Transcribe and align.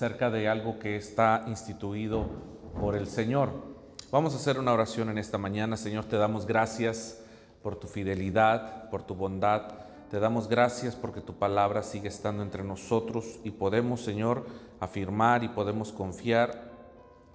acerca 0.00 0.30
de 0.30 0.48
algo 0.48 0.78
que 0.78 0.96
está 0.96 1.44
instituido 1.46 2.26
por 2.80 2.96
el 2.96 3.06
Señor. 3.06 3.50
Vamos 4.10 4.32
a 4.32 4.38
hacer 4.38 4.58
una 4.58 4.72
oración 4.72 5.10
en 5.10 5.18
esta 5.18 5.36
mañana. 5.36 5.76
Señor, 5.76 6.06
te 6.06 6.16
damos 6.16 6.46
gracias 6.46 7.20
por 7.62 7.76
tu 7.76 7.86
fidelidad, 7.86 8.88
por 8.88 9.02
tu 9.02 9.14
bondad. 9.14 9.74
Te 10.10 10.18
damos 10.18 10.48
gracias 10.48 10.96
porque 10.96 11.20
tu 11.20 11.34
palabra 11.34 11.82
sigue 11.82 12.08
estando 12.08 12.42
entre 12.42 12.64
nosotros 12.64 13.40
y 13.44 13.50
podemos, 13.50 14.00
Señor, 14.00 14.46
afirmar 14.80 15.44
y 15.44 15.48
podemos 15.48 15.92
confiar 15.92 16.70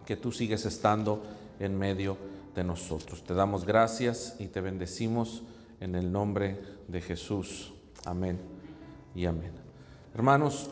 que 0.04 0.18
tú 0.18 0.32
sigues 0.32 0.66
estando 0.66 1.22
en 1.60 1.78
medio 1.78 2.18
de 2.56 2.64
nosotros. 2.64 3.24
Te 3.24 3.36
damos 3.36 3.64
gracias 3.64 4.38
y 4.40 4.48
te 4.48 4.62
bendecimos 4.62 5.44
en 5.80 5.94
el 5.94 6.12
nombre 6.12 6.60
de 6.88 7.00
Jesús. 7.00 7.76
Amén 8.06 8.40
y 9.14 9.28
amén. 9.28 9.52
Hermanos, 10.16 10.68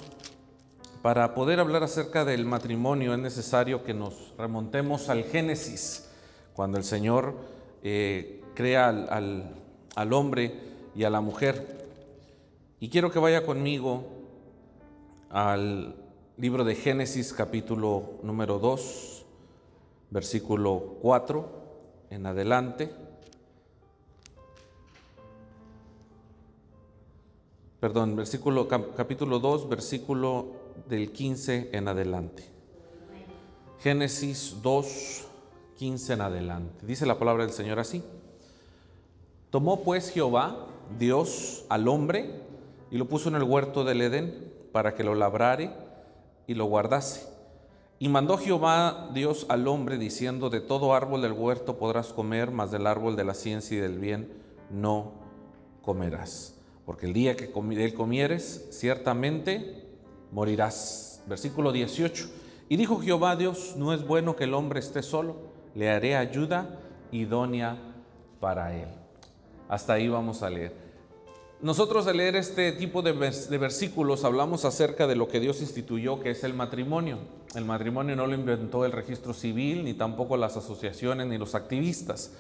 para 1.03 1.35
poder 1.35 1.59
hablar 1.59 1.83
acerca 1.83 2.23
del 2.23 2.45
matrimonio 2.45 3.13
es 3.13 3.19
necesario 3.19 3.83
que 3.83 3.93
nos 3.93 4.33
remontemos 4.37 5.09
al 5.09 5.25
Génesis, 5.25 6.09
cuando 6.53 6.77
el 6.77 6.85
Señor 6.85 7.35
eh, 7.83 8.41
crea 8.55 8.87
al, 8.87 10.13
hombre 10.13 10.57
y 10.95 11.03
a 11.03 11.09
la 11.09 11.19
mujer. 11.19 11.89
Y 12.79 12.87
quiero 12.87 13.11
que 13.11 13.19
vaya 13.19 13.45
conmigo 13.45 14.05
al 15.29 15.93
libro 16.37 16.63
de 16.63 16.73
Génesis 16.73 17.33
capítulo 17.33 18.21
número 18.23 18.57
2, 18.57 19.25
versículo 20.09 20.99
4 21.01 21.49
en 22.11 22.25
adelante. 22.27 22.93
Perdón, 27.81 28.15
versículo, 28.15 28.69
capítulo 28.69 29.39
2, 29.39 29.67
versículo 29.67 30.62
del 30.87 31.11
15 31.11 31.69
en 31.73 31.87
adelante. 31.87 32.43
Génesis 33.79 34.57
2, 34.61 35.23
15 35.77 36.13
en 36.13 36.21
adelante. 36.21 36.85
Dice 36.85 37.05
la 37.05 37.19
palabra 37.19 37.45
del 37.45 37.53
Señor 37.53 37.79
así. 37.79 38.03
Tomó 39.49 39.83
pues 39.83 40.09
Jehová, 40.09 40.67
Dios, 40.97 41.65
al 41.69 41.87
hombre 41.87 42.41
y 42.91 42.97
lo 42.97 43.07
puso 43.07 43.29
en 43.29 43.35
el 43.35 43.43
huerto 43.43 43.83
del 43.83 44.01
Edén 44.01 44.51
para 44.71 44.95
que 44.95 45.03
lo 45.03 45.15
labrare 45.15 45.71
y 46.47 46.53
lo 46.53 46.65
guardase. 46.65 47.27
Y 47.99 48.09
mandó 48.09 48.37
Jehová 48.37 49.09
Dios 49.13 49.45
al 49.49 49.67
hombre 49.67 49.97
diciendo, 49.97 50.49
de 50.49 50.59
todo 50.59 50.93
árbol 50.93 51.21
del 51.21 51.33
huerto 51.33 51.77
podrás 51.77 52.13
comer, 52.13 52.51
mas 52.51 52.71
del 52.71 52.87
árbol 52.87 53.15
de 53.15 53.23
la 53.23 53.33
ciencia 53.33 53.77
y 53.77 53.81
del 53.81 53.99
bien 53.99 54.31
no 54.69 55.11
comerás. 55.81 56.55
Porque 56.85 57.05
el 57.05 57.13
día 57.13 57.35
que 57.35 57.51
él 57.53 57.93
comieres, 57.93 58.67
ciertamente 58.71 59.82
morirás. 60.33 61.21
Versículo 61.27 61.71
18. 61.71 62.27
Y 62.67 62.75
dijo 62.75 62.99
Jehová 62.99 63.35
Dios, 63.35 63.75
no 63.77 63.93
es 63.93 64.05
bueno 64.05 64.35
que 64.35 64.45
el 64.45 64.53
hombre 64.53 64.79
esté 64.79 65.03
solo, 65.03 65.37
le 65.75 65.89
haré 65.89 66.15
ayuda 66.15 66.79
idónea 67.11 67.77
para 68.39 68.75
él. 68.75 68.89
Hasta 69.69 69.93
ahí 69.93 70.09
vamos 70.09 70.43
a 70.43 70.49
leer. 70.49 70.83
Nosotros 71.61 72.07
al 72.07 72.17
leer 72.17 72.35
este 72.35 72.73
tipo 72.73 73.01
de, 73.01 73.13
de, 73.13 73.57
versículos 73.57 74.25
hablamos 74.25 74.65
acerca 74.65 75.07
de 75.07 75.15
lo 75.15 75.29
que 75.29 75.39
Dios 75.39 75.61
instituyó, 75.61 76.19
que 76.19 76.31
es 76.31 76.43
el 76.43 76.53
matrimonio. 76.53 77.19
El 77.55 77.63
matrimonio 77.63 78.17
no 78.17 78.27
lo 78.27 78.33
inventó 78.33 78.83
el 78.83 78.91
registro 78.91 79.33
civil, 79.33 79.85
ni 79.85 79.93
tampoco 79.93 80.35
las 80.35 80.57
asociaciones, 80.57 81.27
ni 81.27 81.37
los 81.37 81.55
activistas. 81.55 82.33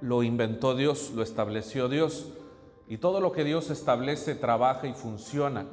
Lo 0.00 0.22
inventó 0.22 0.74
Dios, 0.74 1.12
lo 1.14 1.22
estableció 1.22 1.90
Dios. 1.90 2.28
Y 2.88 2.96
todo 2.96 3.20
lo 3.20 3.32
que 3.32 3.44
Dios 3.44 3.68
establece 3.68 4.34
trabaja 4.34 4.86
y 4.86 4.94
funciona. 4.94 5.66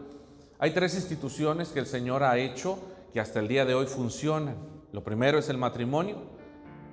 Hay 0.59 0.71
tres 0.71 0.95
instituciones 0.95 1.69
que 1.69 1.79
el 1.79 1.85
Señor 1.85 2.23
ha 2.23 2.39
hecho 2.39 2.79
que 3.13 3.19
hasta 3.19 3.39
el 3.39 3.47
día 3.47 3.63
de 3.63 3.75
hoy 3.75 3.85
funcionan. 3.85 4.55
Lo 4.91 5.03
primero 5.03 5.37
es 5.37 5.49
el 5.49 5.57
matrimonio, 5.57 6.17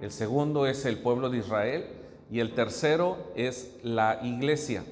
el 0.03 0.11
segundo 0.11 0.67
es 0.67 0.85
el 0.85 0.99
pueblo 0.99 1.31
de 1.31 1.39
Israel 1.39 1.87
y 2.31 2.41
el 2.41 2.55
tercero 2.55 3.33
es 3.37 3.71
la 3.83 4.21
iglesia. 4.23 4.85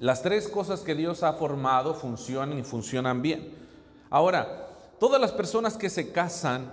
Las 0.00 0.20
tres 0.22 0.48
cosas 0.48 0.80
que 0.80 0.94
Dios 0.94 1.22
ha 1.22 1.32
formado 1.32 1.94
funcionan 1.94 2.58
y 2.58 2.62
funcionan 2.62 3.22
bien. 3.22 3.54
Ahora, 4.10 4.68
todas 5.00 5.18
las 5.18 5.32
personas 5.32 5.78
que 5.78 5.88
se 5.88 6.12
casan, 6.12 6.70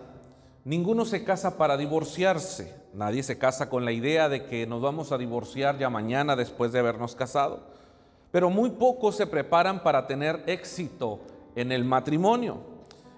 ninguno 0.65 1.05
se 1.05 1.23
casa 1.23 1.57
para 1.57 1.77
divorciarse. 1.77 2.75
Nadie 2.93 3.23
se 3.23 3.37
casa 3.37 3.69
con 3.69 3.85
la 3.85 3.93
idea 3.93 4.27
de 4.27 4.47
que 4.47 4.67
nos 4.67 4.81
vamos 4.81 5.13
a 5.13 5.17
divorciar 5.17 5.77
ya 5.77 5.89
mañana 5.89 6.35
después 6.35 6.73
de 6.73 6.79
habernos 6.79 7.15
casado 7.15 7.78
pero 8.31 8.49
muy 8.49 8.71
pocos 8.71 9.15
se 9.15 9.27
preparan 9.27 9.81
para 9.81 10.05
tener 10.07 10.43
éxito 10.47 11.19
en 11.55 11.71
el 11.71 11.83
matrimonio. 11.83 12.57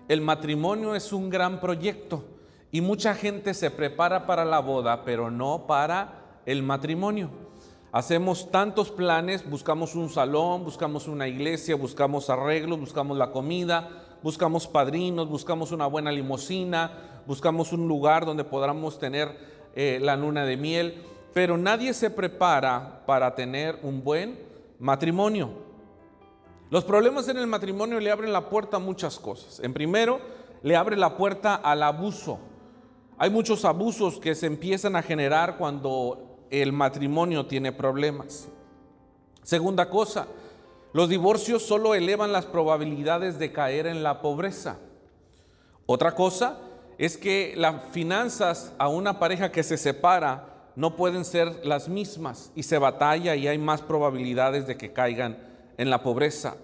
El 0.07 0.21
matrimonio 0.21 0.95
es 0.95 1.13
un 1.13 1.29
gran 1.29 1.59
proyecto 1.59 2.23
y 2.71 2.81
mucha 2.81 3.13
gente 3.15 3.53
se 3.53 3.71
prepara 3.71 4.25
para 4.25 4.45
la 4.45 4.59
boda, 4.59 5.03
pero 5.03 5.29
no 5.29 5.67
para 5.67 6.39
el 6.45 6.63
matrimonio. 6.63 7.29
Hacemos 7.91 8.49
tantos 8.51 8.89
planes, 8.89 9.49
buscamos 9.49 9.95
un 9.95 10.09
salón, 10.09 10.63
buscamos 10.63 11.09
una 11.09 11.27
iglesia, 11.27 11.75
buscamos 11.75 12.29
arreglos, 12.29 12.79
buscamos 12.79 13.17
la 13.17 13.31
comida, 13.31 13.89
buscamos 14.23 14.65
padrinos, 14.65 15.27
buscamos 15.27 15.73
una 15.73 15.87
buena 15.87 16.11
limusina, 16.11 17.21
buscamos 17.27 17.73
un 17.73 17.89
lugar 17.89 18.25
donde 18.25 18.45
podamos 18.45 18.97
tener 18.97 19.37
eh, 19.75 19.99
la 20.01 20.15
luna 20.15 20.45
de 20.45 20.55
miel, 20.55 21.03
pero 21.33 21.57
nadie 21.57 21.93
se 21.93 22.09
prepara 22.09 23.03
para 23.05 23.35
tener 23.35 23.79
un 23.83 24.03
buen 24.03 24.50
matrimonio. 24.81 25.51
Los 26.71 26.83
problemas 26.83 27.27
en 27.27 27.37
el 27.37 27.45
matrimonio 27.45 27.99
le 27.99 28.11
abren 28.11 28.33
la 28.33 28.49
puerta 28.49 28.77
a 28.77 28.79
muchas 28.79 29.19
cosas. 29.19 29.59
En 29.59 29.73
primero, 29.73 30.19
le 30.63 30.75
abre 30.75 30.97
la 30.97 31.15
puerta 31.15 31.55
al 31.55 31.83
abuso. 31.83 32.39
Hay 33.17 33.29
muchos 33.29 33.63
abusos 33.63 34.19
que 34.19 34.33
se 34.33 34.47
empiezan 34.47 34.95
a 34.95 35.03
generar 35.03 35.57
cuando 35.57 36.39
el 36.49 36.73
matrimonio 36.73 37.45
tiene 37.45 37.71
problemas. 37.71 38.47
Segunda 39.43 39.89
cosa, 39.89 40.27
los 40.93 41.09
divorcios 41.09 41.61
solo 41.63 41.93
elevan 41.93 42.31
las 42.31 42.45
probabilidades 42.47 43.37
de 43.37 43.51
caer 43.51 43.85
en 43.85 44.01
la 44.01 44.21
pobreza. 44.21 44.79
Otra 45.85 46.15
cosa 46.15 46.57
es 46.97 47.17
que 47.17 47.53
las 47.55 47.83
finanzas 47.91 48.73
a 48.79 48.87
una 48.87 49.19
pareja 49.19 49.51
que 49.51 49.61
se 49.61 49.77
separa 49.77 50.50
no 50.75 50.95
pueden 50.95 51.25
ser 51.25 51.65
las 51.65 51.89
mismas 51.89 52.51
y 52.55 52.63
se 52.63 52.77
batalla 52.77 53.35
y 53.35 53.47
hay 53.47 53.57
más 53.57 53.81
probabilidades 53.81 54.67
de 54.67 54.77
que 54.77 54.93
caigan 54.93 55.37
en 55.77 55.89
la 55.89 56.03
pobreza. 56.03 56.55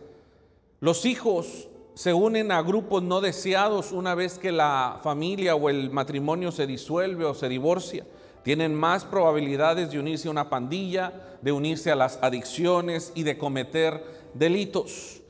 Los 0.79 1.05
hijos 1.05 1.67
se 1.95 2.13
unen 2.13 2.51
a 2.51 2.61
grupos 2.61 3.01
no 3.01 3.21
deseados 3.21 3.91
una 3.91 4.13
vez 4.13 4.37
que 4.37 4.51
la 4.51 4.99
familia 5.03 5.55
o 5.55 5.69
el 5.69 5.89
matrimonio 5.89 6.51
se 6.51 6.67
disuelve 6.67 7.25
o 7.25 7.33
se 7.33 7.49
divorcia. 7.49 8.05
Tienen 8.43 8.75
más 8.75 9.03
probabilidades 9.03 9.91
de 9.91 9.99
unirse 9.99 10.27
a 10.27 10.31
una 10.31 10.49
pandilla, 10.49 11.11
de 11.41 11.51
unirse 11.51 11.91
a 11.91 11.95
las 11.95 12.19
adicciones 12.21 13.11
y 13.15 13.23
de 13.23 13.37
cometer 13.37 14.03
delitos. 14.33 15.21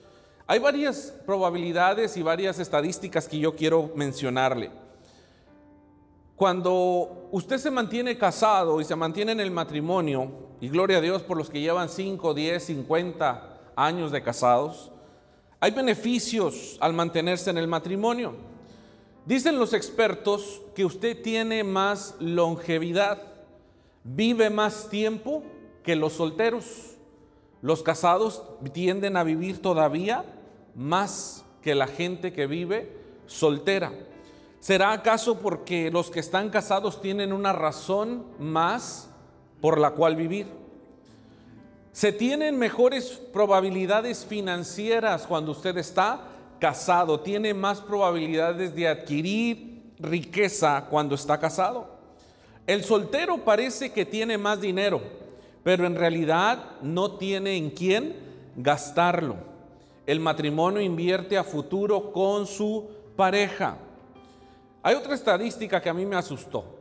Hay 0.45 0.59
varias 0.59 1.13
probabilidades 1.25 2.15
y 2.17 2.21
varias 2.21 2.59
estadísticas 2.59 3.27
que 3.27 3.39
yo 3.39 3.55
quiero 3.55 3.91
mencionarle. 3.95 4.71
Cuando 6.37 7.27
usted 7.31 7.57
se 7.57 7.71
mantiene 7.71 8.15
casado 8.15 8.79
y 8.79 8.85
se 8.85 8.95
mantiene 8.95 9.31
en 9.31 9.39
el 9.39 9.49
matrimonio, 9.49 10.31
y 10.61 10.69
gloria 10.69 10.99
a 10.99 11.01
Dios 11.01 11.23
por 11.23 11.35
los 11.35 11.49
que 11.49 11.59
llevan 11.59 11.89
5, 11.89 12.35
10, 12.35 12.63
50 12.63 13.59
años 13.75 14.11
de 14.11 14.21
casados, 14.21 14.91
hay 15.59 15.71
beneficios 15.71 16.77
al 16.79 16.93
mantenerse 16.93 17.49
en 17.49 17.57
el 17.57 17.67
matrimonio. 17.67 18.35
Dicen 19.25 19.57
los 19.57 19.73
expertos 19.73 20.61
que 20.75 20.85
usted 20.85 21.19
tiene 21.23 21.63
más 21.63 22.13
longevidad, 22.19 23.19
vive 24.03 24.51
más 24.51 24.89
tiempo 24.91 25.43
que 25.81 25.95
los 25.95 26.13
solteros. 26.13 26.97
Los 27.63 27.81
casados 27.81 28.43
tienden 28.73 29.17
a 29.17 29.23
vivir 29.23 29.59
todavía 29.59 30.23
más 30.75 31.43
que 31.63 31.73
la 31.73 31.87
gente 31.87 32.31
que 32.31 32.45
vive 32.45 32.95
soltera. 33.25 33.91
¿Será 34.59 34.91
acaso 34.91 35.39
porque 35.39 35.91
los 35.91 36.09
que 36.09 36.19
están 36.19 36.49
casados 36.49 37.01
tienen 37.01 37.31
una 37.31 37.53
razón 37.53 38.25
más 38.39 39.09
por 39.61 39.79
la 39.79 39.91
cual 39.91 40.15
vivir? 40.15 40.47
Se 41.91 42.11
tienen 42.11 42.57
mejores 42.57 43.21
probabilidades 43.33 44.25
financieras 44.25 45.25
cuando 45.25 45.51
usted 45.51 45.77
está 45.77 46.21
casado, 46.59 47.19
tiene 47.19 47.53
más 47.53 47.81
probabilidades 47.81 48.75
de 48.75 48.87
adquirir 48.87 49.93
riqueza 49.99 50.85
cuando 50.89 51.15
está 51.15 51.39
casado. 51.39 51.97
El 52.65 52.83
soltero 52.83 53.37
parece 53.37 53.91
que 53.91 54.05
tiene 54.05 54.37
más 54.37 54.59
dinero, 54.59 55.01
pero 55.63 55.85
en 55.85 55.95
realidad 55.95 56.71
no 56.81 57.13
tiene 57.13 57.55
en 57.55 57.69
quién 57.69 58.15
gastarlo. 58.57 59.37
El 60.05 60.19
matrimonio 60.19 60.81
invierte 60.81 61.37
a 61.37 61.43
futuro 61.43 62.11
con 62.11 62.45
su 62.45 62.89
pareja. 63.15 63.77
Hay 64.83 64.95
otra 64.95 65.15
estadística 65.15 65.81
que 65.81 65.89
a 65.89 65.93
mí 65.93 66.05
me 66.05 66.15
asustó. 66.15 66.77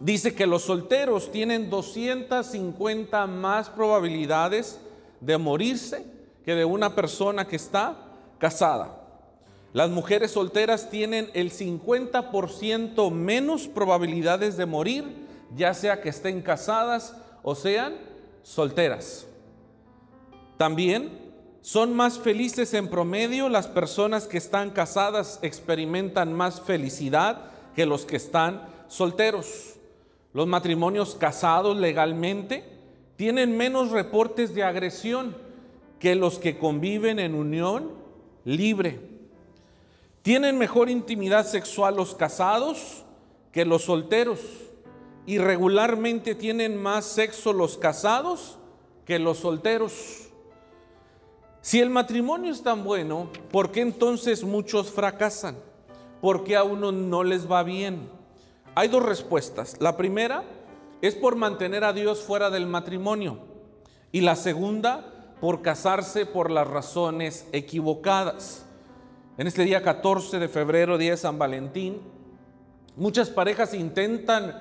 Dice 0.00 0.34
que 0.34 0.46
los 0.46 0.62
solteros 0.62 1.30
tienen 1.30 1.70
250 1.70 3.26
más 3.26 3.70
probabilidades 3.70 4.80
de 5.20 5.38
morirse 5.38 6.04
que 6.44 6.54
de 6.54 6.64
una 6.64 6.94
persona 6.94 7.46
que 7.46 7.56
está 7.56 7.96
casada. 8.38 9.00
las 9.72 9.90
mujeres 9.90 10.30
solteras 10.30 10.88
tienen 10.88 11.30
el 11.34 11.50
50% 11.50 13.10
menos 13.10 13.66
probabilidades 13.66 14.56
de 14.56 14.66
morir, 14.66 15.26
ya 15.56 15.74
sea 15.74 16.00
que 16.00 16.10
estén 16.10 16.42
casadas 16.42 17.16
o 17.42 17.56
sean 17.56 17.94
solteras. 18.42 19.26
También 20.56 21.23
son 21.64 21.96
más 21.96 22.18
felices 22.18 22.74
en 22.74 22.88
promedio 22.88 23.48
las 23.48 23.68
personas 23.68 24.26
que 24.26 24.36
están 24.36 24.68
casadas, 24.68 25.38
experimentan 25.40 26.34
más 26.34 26.60
felicidad 26.60 27.46
que 27.74 27.86
los 27.86 28.04
que 28.04 28.16
están 28.16 28.68
solteros. 28.86 29.76
Los 30.34 30.46
matrimonios 30.46 31.14
casados 31.14 31.78
legalmente 31.78 32.64
tienen 33.16 33.56
menos 33.56 33.92
reportes 33.92 34.54
de 34.54 34.62
agresión 34.62 35.34
que 36.00 36.14
los 36.14 36.38
que 36.38 36.58
conviven 36.58 37.18
en 37.18 37.34
unión 37.34 37.92
libre. 38.44 39.00
Tienen 40.20 40.58
mejor 40.58 40.90
intimidad 40.90 41.46
sexual 41.46 41.96
los 41.96 42.14
casados 42.14 43.04
que 43.52 43.64
los 43.64 43.84
solteros. 43.84 44.40
Y 45.24 45.38
regularmente 45.38 46.34
tienen 46.34 46.76
más 46.76 47.06
sexo 47.06 47.54
los 47.54 47.78
casados 47.78 48.58
que 49.06 49.18
los 49.18 49.38
solteros. 49.38 50.23
Si 51.64 51.80
el 51.80 51.88
matrimonio 51.88 52.52
es 52.52 52.62
tan 52.62 52.84
bueno, 52.84 53.30
¿por 53.50 53.72
qué 53.72 53.80
entonces 53.80 54.44
muchos 54.44 54.90
fracasan? 54.90 55.56
¿Por 56.20 56.44
qué 56.44 56.56
a 56.56 56.62
uno 56.62 56.92
no 56.92 57.24
les 57.24 57.50
va 57.50 57.62
bien? 57.62 58.10
Hay 58.74 58.88
dos 58.88 59.02
respuestas. 59.02 59.80
La 59.80 59.96
primera 59.96 60.44
es 61.00 61.14
por 61.14 61.36
mantener 61.36 61.82
a 61.82 61.94
Dios 61.94 62.20
fuera 62.20 62.50
del 62.50 62.66
matrimonio. 62.66 63.38
Y 64.12 64.20
la 64.20 64.36
segunda, 64.36 65.34
por 65.40 65.62
casarse 65.62 66.26
por 66.26 66.50
las 66.50 66.68
razones 66.68 67.46
equivocadas. 67.52 68.66
En 69.38 69.46
este 69.46 69.62
día 69.62 69.82
14 69.82 70.38
de 70.38 70.48
febrero, 70.48 70.98
día 70.98 71.12
de 71.12 71.16
San 71.16 71.38
Valentín, 71.38 71.98
muchas 72.94 73.30
parejas 73.30 73.72
intentan 73.72 74.60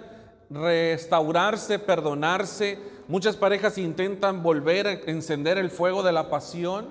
restaurarse, 0.53 1.79
perdonarse, 1.79 2.79
Muchas 3.07 3.35
parejas 3.35 3.77
intentan 3.77 4.41
volver 4.41 4.87
a 4.87 4.93
encender 4.93 5.57
el 5.57 5.69
fuego 5.69 6.03
de 6.03 6.13
la 6.13 6.29
pasión, 6.29 6.89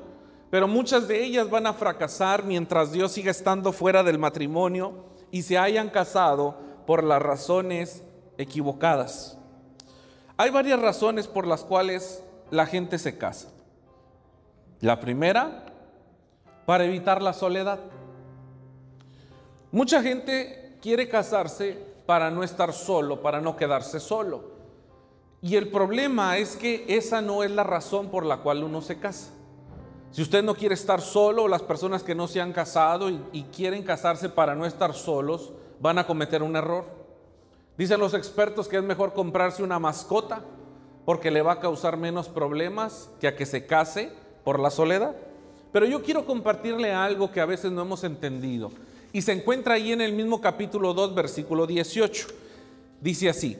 pero 0.51 0.69
muchas 0.69 1.09
de 1.09 1.25
ellas 1.25 1.49
van 1.49 1.67
a 1.67 1.73
fracasar 1.73 2.45
mientras 2.45 2.93
Dios 2.93 3.13
siga 3.13 3.31
estando 3.31 3.73
fuera 3.73 4.03
del 4.03 4.19
matrimonio 4.19 5.07
y 5.31 5.43
se 5.43 5.57
hayan 5.57 5.89
casado 5.89 6.59
por 6.87 7.03
las 7.03 7.23
razones 7.23 8.03
equivocadas. 8.37 9.39
Hay 10.37 10.51
varias 10.51 10.81
razones 10.81 11.27
por 11.27 11.47
las 11.47 11.65
cuales 11.65 12.23
la 12.51 12.67
gente 12.67 12.99
se 12.99 13.17
casa. 13.17 13.49
La 14.81 15.01
primera, 15.01 15.65
para 16.67 16.85
evitar 16.85 17.23
la 17.23 17.33
soledad. 17.33 17.81
Mucha 19.71 20.03
gente 20.03 20.77
quiere 20.83 21.09
casarse 21.09 21.79
para 22.07 22.31
no 22.31 22.43
estar 22.43 22.73
solo, 22.73 23.23
para 23.23 23.41
no 23.41 23.57
quedarse 23.57 24.01
solo. 24.01 24.53
Y 25.41 25.57
el 25.57 25.71
problema 25.71 26.39
es 26.39 26.57
que 26.57 26.85
esa 26.89 27.21
no 27.21 27.43
es 27.43 27.51
la 27.51 27.65
razón 27.65 28.09
por 28.09 28.25
la 28.25 28.39
cual 28.39 28.63
uno 28.63 28.81
se 28.81 28.99
casa. 29.01 29.33
Si 30.13 30.23
usted 30.23 30.45
no 30.45 30.55
quiere 30.55 30.75
estar 30.75 31.01
solo, 31.01 31.49
las 31.49 31.63
personas 31.63 32.03
que 32.03 32.15
no 32.15 32.29
se 32.29 32.41
han 32.41 32.53
casado 32.53 33.09
y, 33.11 33.47
quieren 33.55 33.83
casarse 33.83 34.29
para 34.29 34.55
no 34.55 34.67
estar 34.67 34.95
solos, 34.95 35.53
van 35.81 35.99
a 35.99 36.07
cometer 36.07 36.43
un 36.43 36.55
error. 36.55 36.85
Dicen 37.79 37.99
los 37.99 38.15
expertos 38.15 38.69
que 38.69 38.77
es 38.77 38.83
mejor 38.83 39.15
comprarse 39.15 39.63
una 39.63 39.79
mascota 39.79 40.45
porque 41.07 41.31
le 41.31 41.43
va 41.43 41.53
a 41.53 41.61
causar 41.61 41.97
menos 41.97 42.29
problemas 42.29 43.11
que 43.21 43.27
a 43.27 43.35
que 43.35 43.47
se 43.47 43.67
case 43.67 44.13
por 44.45 44.61
la 44.61 44.71
soledad. 44.71 45.17
Pero 45.73 45.87
yo 45.87 46.03
quiero 46.03 46.27
compartirle 46.27 46.93
algo 46.93 47.33
que 47.33 47.41
a 47.41 47.47
veces 47.47 47.73
no 47.73 47.83
hemos 47.83 48.05
entendido. 48.05 48.71
Y 49.13 49.23
se 49.23 49.33
encuentra 49.33 49.75
ahí 49.75 49.93
en 49.93 50.01
el 50.01 50.13
mismo 50.15 50.41
capítulo 50.41 50.95
2, 50.95 51.15
versículo 51.15 51.67
18. 51.67 52.29
Dice 53.01 53.29
así, 53.29 53.59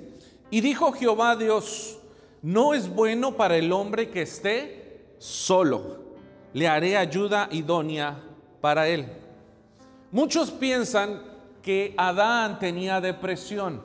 y 0.51 0.61
dijo 0.61 0.93
Jehová 0.93 1.37
Dios, 1.37 1.99
no 2.43 2.75
es 2.75 2.89
bueno 2.95 3.37
para 3.37 3.57
el 3.57 3.73
hombre 3.73 4.11
que 4.11 4.23
esté 4.23 5.15
solo, 5.19 5.99
le 6.53 6.69
haré 6.69 6.97
ayuda 6.97 7.49
idónea 7.51 8.23
para 8.61 8.89
él. 8.89 9.07
Muchos 10.11 10.51
piensan 10.51 11.23
que 11.63 11.95
Adán 11.97 12.59
tenía 12.59 13.01
depresión 13.01 13.83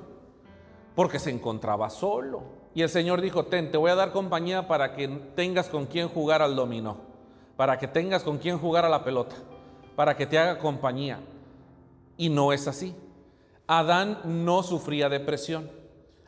porque 0.96 1.20
se 1.20 1.30
encontraba 1.30 1.90
solo. 1.90 2.44
Y 2.74 2.82
el 2.82 2.90
Señor 2.90 3.22
dijo, 3.22 3.46
ten, 3.46 3.72
te 3.72 3.78
voy 3.78 3.92
a 3.92 3.96
dar 3.96 4.12
compañía 4.12 4.68
para 4.68 4.94
que 4.94 5.08
tengas 5.36 5.68
con 5.68 5.86
quien 5.86 6.10
jugar 6.10 6.42
al 6.42 6.56
dominó, 6.56 6.98
para 7.56 7.80
que 7.80 7.88
tengas 7.88 8.24
con 8.24 8.38
quien 8.38 8.58
jugar 8.60 8.86
a 8.86 8.90
la 8.90 9.04
pelota, 9.04 9.36
para 9.96 10.16
que 10.16 10.26
te 10.26 10.38
haga 10.38 10.60
compañía. 10.60 11.20
Y 12.18 12.30
no 12.30 12.52
es 12.52 12.68
así. 12.68 12.96
Adán 13.68 14.20
no 14.26 14.64
sufría 14.64 15.10
depresión. 15.10 15.70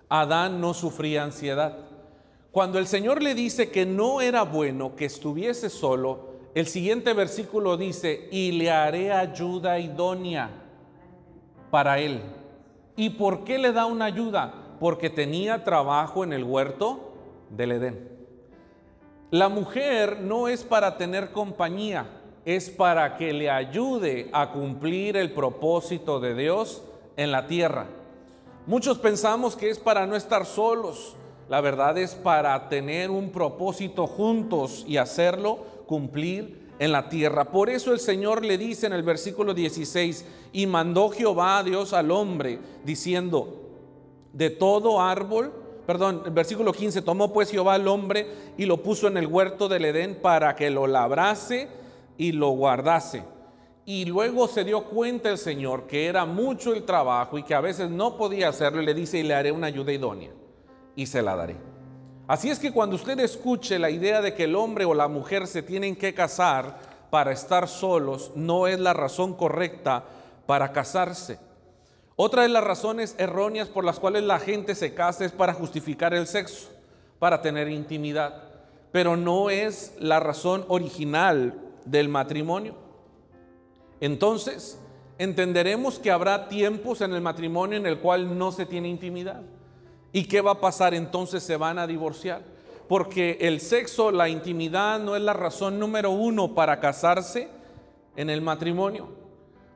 Adán 0.08 0.62
no 0.62 0.74
sufría 0.74 1.24
ansiedad. 1.24 1.78
Cuando 2.52 2.80
el 2.80 2.88
Señor 2.88 3.22
le 3.22 3.36
dice 3.36 3.70
que 3.70 3.86
no 3.86 4.22
era 4.22 4.44
bueno 4.44 4.96
que 4.96 5.06
estuviese 5.06 5.70
solo, 5.70 6.30
el 6.56 6.68
siguiente 6.68 7.14
versículo 7.14 7.78
dice, 7.78 8.28
y 8.32 8.52
le 8.54 8.72
haré 8.72 9.12
ayuda 9.12 9.80
idónea 9.80 10.50
para 11.70 12.00
él. 12.00 12.22
¿Y 12.96 13.12
por 13.12 13.44
qué 13.44 13.60
le 13.60 13.72
da 13.72 13.86
una 13.86 14.06
ayuda? 14.06 14.76
Porque 14.80 15.10
tenía 15.10 15.64
trabajo 15.64 16.24
en 16.24 16.34
el 16.34 16.44
huerto 16.44 17.14
del 17.52 17.74
Edén. 17.74 18.10
La 19.32 19.48
mujer 19.48 20.22
no 20.22 20.48
es 20.48 20.64
para 20.64 20.98
tener 20.98 21.32
compañía, 21.32 22.19
es 22.46 22.70
para 22.70 23.18
que 23.18 23.34
le 23.34 23.50
ayude 23.50 24.30
a 24.32 24.52
cumplir 24.52 25.18
el 25.18 25.32
propósito 25.32 26.20
de 26.20 26.36
Dios 26.36 26.82
en 27.18 27.32
la 27.32 27.48
tierra. 27.48 27.88
Muchos 28.66 28.98
pensamos 29.00 29.56
que 29.56 29.70
es 29.70 29.80
para 29.80 30.06
no 30.06 30.16
estar 30.16 30.46
solos. 30.46 31.16
La 31.50 31.62
verdad 31.62 31.98
es 31.98 32.14
para 32.14 32.70
tener 32.70 33.10
un 33.10 33.32
propósito 33.32 34.06
juntos 34.06 34.86
y 34.88 34.98
hacerlo 34.98 35.60
cumplir 35.88 36.70
en 36.78 36.92
la 36.92 37.10
tierra. 37.10 37.52
Por 37.52 37.70
eso 37.70 37.92
el 37.92 38.00
Señor 38.00 38.46
le 38.46 38.58
dice 38.58 38.88
en 38.88 38.94
el 38.94 39.04
versículo 39.04 39.54
16, 39.54 40.26
y 40.54 40.68
mandó 40.68 41.10
Jehová 41.10 41.60
a 41.60 41.64
Dios 41.64 41.94
al 41.94 42.12
hombre, 42.12 42.60
diciendo, 42.84 43.60
de 44.32 44.50
todo 44.50 45.02
árbol, 45.02 45.52
perdón, 45.86 46.22
el 46.26 46.32
versículo 46.32 46.72
15, 46.72 47.02
tomó 47.02 47.34
pues 47.34 47.50
Jehová 47.50 47.74
al 47.74 47.88
hombre 47.88 48.28
y 48.58 48.66
lo 48.66 48.84
puso 48.84 49.08
en 49.08 49.18
el 49.18 49.28
huerto 49.28 49.68
del 49.68 49.86
Edén 49.86 50.20
para 50.22 50.56
que 50.56 50.70
lo 50.70 50.86
labrase 50.88 51.79
y 52.20 52.34
lo 52.34 52.50
guardase. 52.50 53.24
Y 53.86 54.06
luego 54.06 54.48
se 54.48 54.64
dio 54.64 54.84
cuenta 54.84 55.32
el 55.32 55.40
Señor 55.40 55.88
que 55.88 56.06
era 56.06 56.26
mucho 56.26 56.76
el 56.76 56.84
trabajo 56.84 57.40
y 57.40 57.44
que 57.44 57.56
a 57.56 57.62
veces 57.62 57.90
no 57.90 58.18
podía 58.18 58.50
hacerlo 58.50 58.84
y 58.84 58.86
le 58.86 58.94
dice, 58.94 59.18
y 59.18 59.24
le 59.24 59.34
haré 59.34 59.52
una 59.52 59.66
ayuda 59.66 59.92
idónea 59.92 60.30
y 60.96 61.08
se 61.08 61.24
la 61.24 61.36
daré. 61.36 61.56
Así 62.28 62.52
es 62.52 62.60
que 62.60 62.72
cuando 62.72 62.98
usted 62.98 63.20
escuche 63.22 63.80
la 63.80 63.90
idea 63.90 64.22
de 64.22 64.36
que 64.36 64.44
el 64.44 64.56
hombre 64.56 64.86
o 64.86 64.94
la 64.94 65.08
mujer 65.08 65.48
se 65.48 65.64
tienen 65.64 65.96
que 65.96 66.14
casar 66.14 66.78
para 67.10 67.32
estar 67.32 67.68
solos, 67.68 68.34
no 68.36 68.68
es 68.68 68.80
la 68.80 68.94
razón 68.94 69.34
correcta 69.34 70.04
para 70.46 70.72
casarse. 70.72 71.40
Otra 72.18 72.44
de 72.44 72.50
las 72.50 72.66
razones 72.66 73.16
erróneas 73.18 73.70
por 73.70 73.86
las 73.86 73.98
cuales 73.98 74.24
la 74.24 74.40
gente 74.40 74.76
se 74.76 74.94
casa 74.94 75.24
es 75.24 75.32
para 75.32 75.54
justificar 75.54 76.14
el 76.14 76.28
sexo, 76.28 76.68
para 77.18 77.42
tener 77.42 77.70
intimidad, 77.70 78.44
pero 78.92 79.16
no 79.16 79.50
es 79.50 79.96
la 80.00 80.20
razón 80.20 80.66
original 80.68 81.69
del 81.90 82.10
matrimonio. 82.10 82.76
Entonces, 84.00 84.80
entenderemos 85.18 86.00
que 86.00 86.12
habrá 86.12 86.48
tiempos 86.48 87.02
en 87.02 87.14
el 87.14 87.22
matrimonio 87.22 87.78
en 87.78 87.86
el 87.86 88.00
cual 88.00 88.38
no 88.38 88.52
se 88.52 88.66
tiene 88.66 88.88
intimidad. 88.88 89.42
¿Y 90.12 90.26
qué 90.26 90.42
va 90.42 90.52
a 90.52 90.62
pasar? 90.62 90.94
Entonces 90.94 91.44
se 91.44 91.58
van 91.58 91.78
a 91.80 91.88
divorciar. 91.88 92.42
Porque 92.88 93.38
el 93.42 93.60
sexo, 93.60 94.12
la 94.12 94.30
intimidad 94.30 95.00
no 95.00 95.16
es 95.16 95.22
la 95.22 95.34
razón 95.34 95.78
número 95.78 96.10
uno 96.10 96.56
para 96.56 96.80
casarse 96.80 97.50
en 98.16 98.30
el 98.30 98.42
matrimonio. 98.42 99.10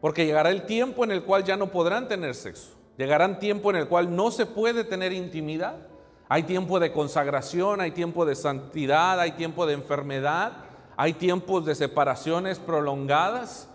Porque 0.02 0.26
llegará 0.26 0.50
el 0.50 0.66
tiempo 0.66 1.04
en 1.04 1.12
el 1.12 1.24
cual 1.24 1.44
ya 1.44 1.56
no 1.56 1.68
podrán 1.68 2.08
tener 2.08 2.34
sexo. 2.34 2.72
Llegará 2.98 3.40
tiempo 3.40 3.70
en 3.70 3.78
el 3.78 3.88
cual 3.88 4.16
no 4.16 4.32
se 4.32 4.46
puede 4.46 4.84
tener 4.84 5.14
intimidad. 5.14 5.76
Hay 6.30 6.44
tiempo 6.44 6.80
de 6.80 6.92
consagración, 6.92 7.82
hay 7.82 7.92
tiempo 7.92 8.26
de 8.26 8.36
santidad, 8.36 9.20
hay 9.20 9.34
tiempo 9.34 9.66
de 9.66 9.74
enfermedad, 9.74 10.63
hay 10.96 11.14
tiempos 11.14 11.66
de 11.66 11.76
separaciones 11.76 12.60
prolongadas. 12.60 13.68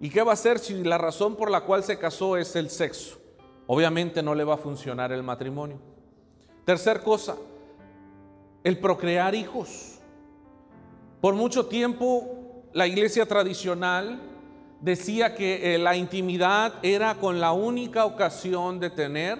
¿Y 0.00 0.10
qué 0.10 0.22
va 0.22 0.32
a 0.32 0.34
hacer 0.34 0.58
si 0.58 0.84
la 0.84 0.98
razón 0.98 1.36
por 1.36 1.50
la 1.50 1.62
cual 1.62 1.82
se 1.82 1.98
casó 1.98 2.36
es 2.36 2.54
el 2.56 2.70
sexo? 2.70 3.18
Obviamente 3.66 4.22
no 4.22 4.34
le 4.34 4.44
va 4.44 4.54
a 4.54 4.58
funcionar 4.58 5.12
el 5.12 5.22
matrimonio. 5.22 5.78
Tercer 6.64 7.02
cosa, 7.02 7.36
el 8.62 8.78
procrear 8.78 9.34
hijos. 9.34 9.98
Por 11.20 11.34
mucho 11.34 11.66
tiempo 11.66 12.64
la 12.72 12.86
iglesia 12.86 13.26
tradicional 13.26 14.20
decía 14.80 15.34
que 15.34 15.74
eh, 15.74 15.78
la 15.78 15.96
intimidad 15.96 16.74
era 16.82 17.14
con 17.14 17.40
la 17.40 17.52
única 17.52 18.04
ocasión 18.04 18.78
de 18.78 18.90
tener 18.90 19.38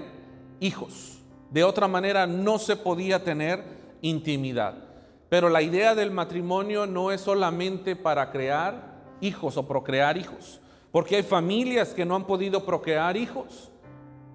hijos. 0.60 1.18
De 1.50 1.62
otra 1.62 1.86
manera 1.86 2.26
no 2.26 2.58
se 2.58 2.76
podía 2.76 3.22
tener 3.22 3.62
intimidad. 4.00 4.85
Pero 5.28 5.48
la 5.48 5.62
idea 5.62 5.94
del 5.94 6.10
matrimonio 6.10 6.86
no 6.86 7.10
es 7.10 7.20
solamente 7.20 7.96
para 7.96 8.30
crear 8.30 8.96
hijos 9.20 9.56
o 9.56 9.66
procrear 9.66 10.16
hijos. 10.16 10.60
Porque 10.92 11.16
hay 11.16 11.22
familias 11.22 11.94
que 11.94 12.04
no 12.04 12.14
han 12.14 12.26
podido 12.26 12.64
procrear 12.64 13.16
hijos 13.16 13.70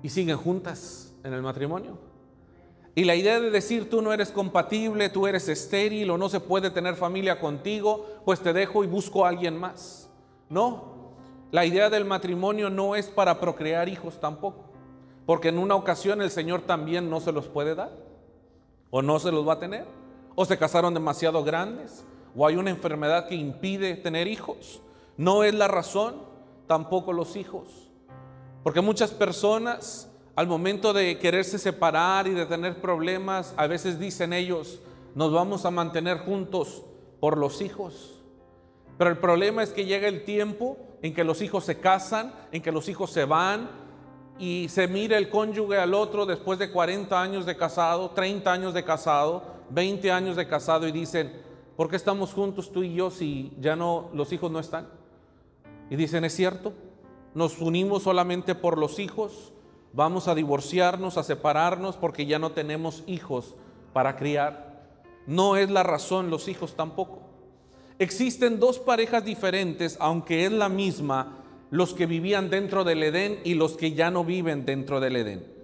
y 0.04 0.10
siguen 0.10 0.38
juntas 0.38 1.14
en 1.24 1.34
el 1.34 1.42
matrimonio. 1.42 1.98
Y 2.94 3.06
la 3.06 3.16
idea 3.16 3.40
de 3.40 3.52
decir 3.52 3.90
tú 3.90 4.02
no 4.02 4.12
eres 4.12 4.32
compatible, 4.32 5.10
tú 5.10 5.26
eres 5.26 5.48
estéril 5.48 6.10
o 6.10 6.18
no 6.18 6.28
se 6.28 6.42
puede 6.42 6.70
tener 6.72 6.96
familia 6.96 7.40
contigo, 7.40 8.06
pues 8.26 8.42
te 8.42 8.52
dejo 8.52 8.84
y 8.84 8.88
busco 8.88 9.26
a 9.26 9.30
alguien 9.30 9.58
más. 9.58 10.10
No, 10.50 10.92
la 11.52 11.66
idea 11.66 11.90
del 11.90 12.04
matrimonio 12.04 12.70
no 12.70 12.96
es 12.96 13.10
para 13.10 13.40
procrear 13.40 13.88
hijos 13.88 14.20
tampoco, 14.20 14.66
porque 15.26 15.50
en 15.50 15.58
una 15.58 15.76
ocasión 15.76 16.22
el 16.22 16.32
Señor 16.32 16.62
también 16.62 17.10
no 17.10 17.22
se 17.22 17.32
los 17.32 17.48
puede 17.48 17.76
dar, 17.76 17.92
o 18.90 19.02
no 19.02 19.20
se 19.20 19.32
los 19.32 19.48
va 19.48 19.54
a 19.54 19.60
tener, 19.60 19.86
o 20.36 20.46
se 20.46 20.58
casaron 20.58 20.94
demasiado 20.94 21.44
grandes, 21.44 22.06
o 22.36 22.48
hay 22.48 22.56
una 22.56 22.70
enfermedad 22.70 23.28
que 23.28 23.36
impide 23.36 23.96
tener 23.96 24.28
hijos. 24.28 24.82
No 25.18 25.44
es 25.44 25.54
la 25.54 25.68
razón 25.68 26.16
tampoco 26.68 27.14
los 27.14 27.36
hijos. 27.36 27.92
Porque 28.64 28.82
muchas 28.82 29.12
personas 29.12 30.12
al 30.36 30.48
momento 30.48 30.94
de 30.94 31.18
quererse 31.20 31.60
separar 31.60 32.28
y 32.28 32.32
de 32.32 32.46
tener 32.46 32.80
problemas, 32.80 33.54
a 33.58 33.68
veces 33.68 34.00
dicen 34.00 34.34
ellos, 34.34 34.80
nos 35.14 35.32
vamos 35.34 35.66
a 35.66 35.72
mantener 35.72 36.20
juntos 36.20 36.84
por 37.20 37.38
los 37.38 37.62
hijos. 37.62 38.22
Pero 38.98 39.10
el 39.10 39.18
problema 39.18 39.62
es 39.62 39.72
que 39.72 39.86
llega 39.86 40.08
el 40.08 40.24
tiempo 40.24 40.78
en 41.02 41.14
que 41.14 41.24
los 41.24 41.42
hijos 41.42 41.66
se 41.66 41.80
casan, 41.80 42.34
en 42.52 42.62
que 42.62 42.72
los 42.72 42.88
hijos 42.88 43.12
se 43.12 43.26
van 43.26 43.70
y 44.40 44.68
se 44.70 44.88
mira 44.88 45.18
el 45.18 45.30
cónyuge 45.30 45.78
al 45.78 45.94
otro 45.94 46.26
después 46.26 46.58
de 46.58 46.72
40 46.72 47.22
años 47.22 47.46
de 47.46 47.58
casado, 47.58 48.12
30 48.12 48.52
años 48.52 48.74
de 48.74 48.84
casado, 48.84 49.44
20 49.74 50.12
años 50.12 50.36
de 50.36 50.48
casado 50.48 50.88
y 50.88 50.92
dicen, 50.92 51.32
¿por 51.76 51.90
qué 51.90 51.96
estamos 51.96 52.34
juntos 52.34 52.72
tú 52.72 52.84
y 52.84 52.94
yo 52.94 53.10
si 53.10 53.52
ya 53.60 53.76
no 53.76 54.10
los 54.14 54.32
hijos 54.34 54.52
no 54.52 54.60
están? 54.60 54.88
Y 55.90 55.96
dicen, 55.96 56.24
es 56.26 56.36
cierto, 56.36 56.74
nos 57.34 57.60
unimos 57.60 58.04
solamente 58.04 58.56
por 58.56 58.78
los 58.78 59.00
hijos, 59.00 59.54
vamos 59.94 60.28
a 60.28 60.36
divorciarnos, 60.36 61.18
a 61.18 61.24
separarnos 61.24 61.98
porque 61.98 62.26
ya 62.26 62.40
no 62.40 62.52
tenemos 62.52 63.04
hijos 63.08 63.56
para 63.94 64.16
criar. 64.16 64.72
No 65.28 65.56
es 65.56 65.70
la 65.70 65.84
razón 65.84 66.30
los 66.30 66.48
hijos 66.48 66.76
tampoco. 66.76 67.20
Existen 68.00 68.60
dos 68.60 68.80
parejas 68.80 69.24
diferentes, 69.24 69.98
aunque 70.00 70.46
es 70.46 70.52
la 70.52 70.70
misma, 70.70 71.38
los 71.70 71.94
que 71.94 72.06
vivían 72.06 72.50
dentro 72.50 72.84
del 72.84 73.04
Edén 73.04 73.40
y 73.44 73.54
los 73.54 73.78
que 73.78 73.94
ya 73.94 74.12
no 74.12 74.26
viven 74.26 74.66
dentro 74.66 75.00
del 75.00 75.16
Edén. 75.16 75.61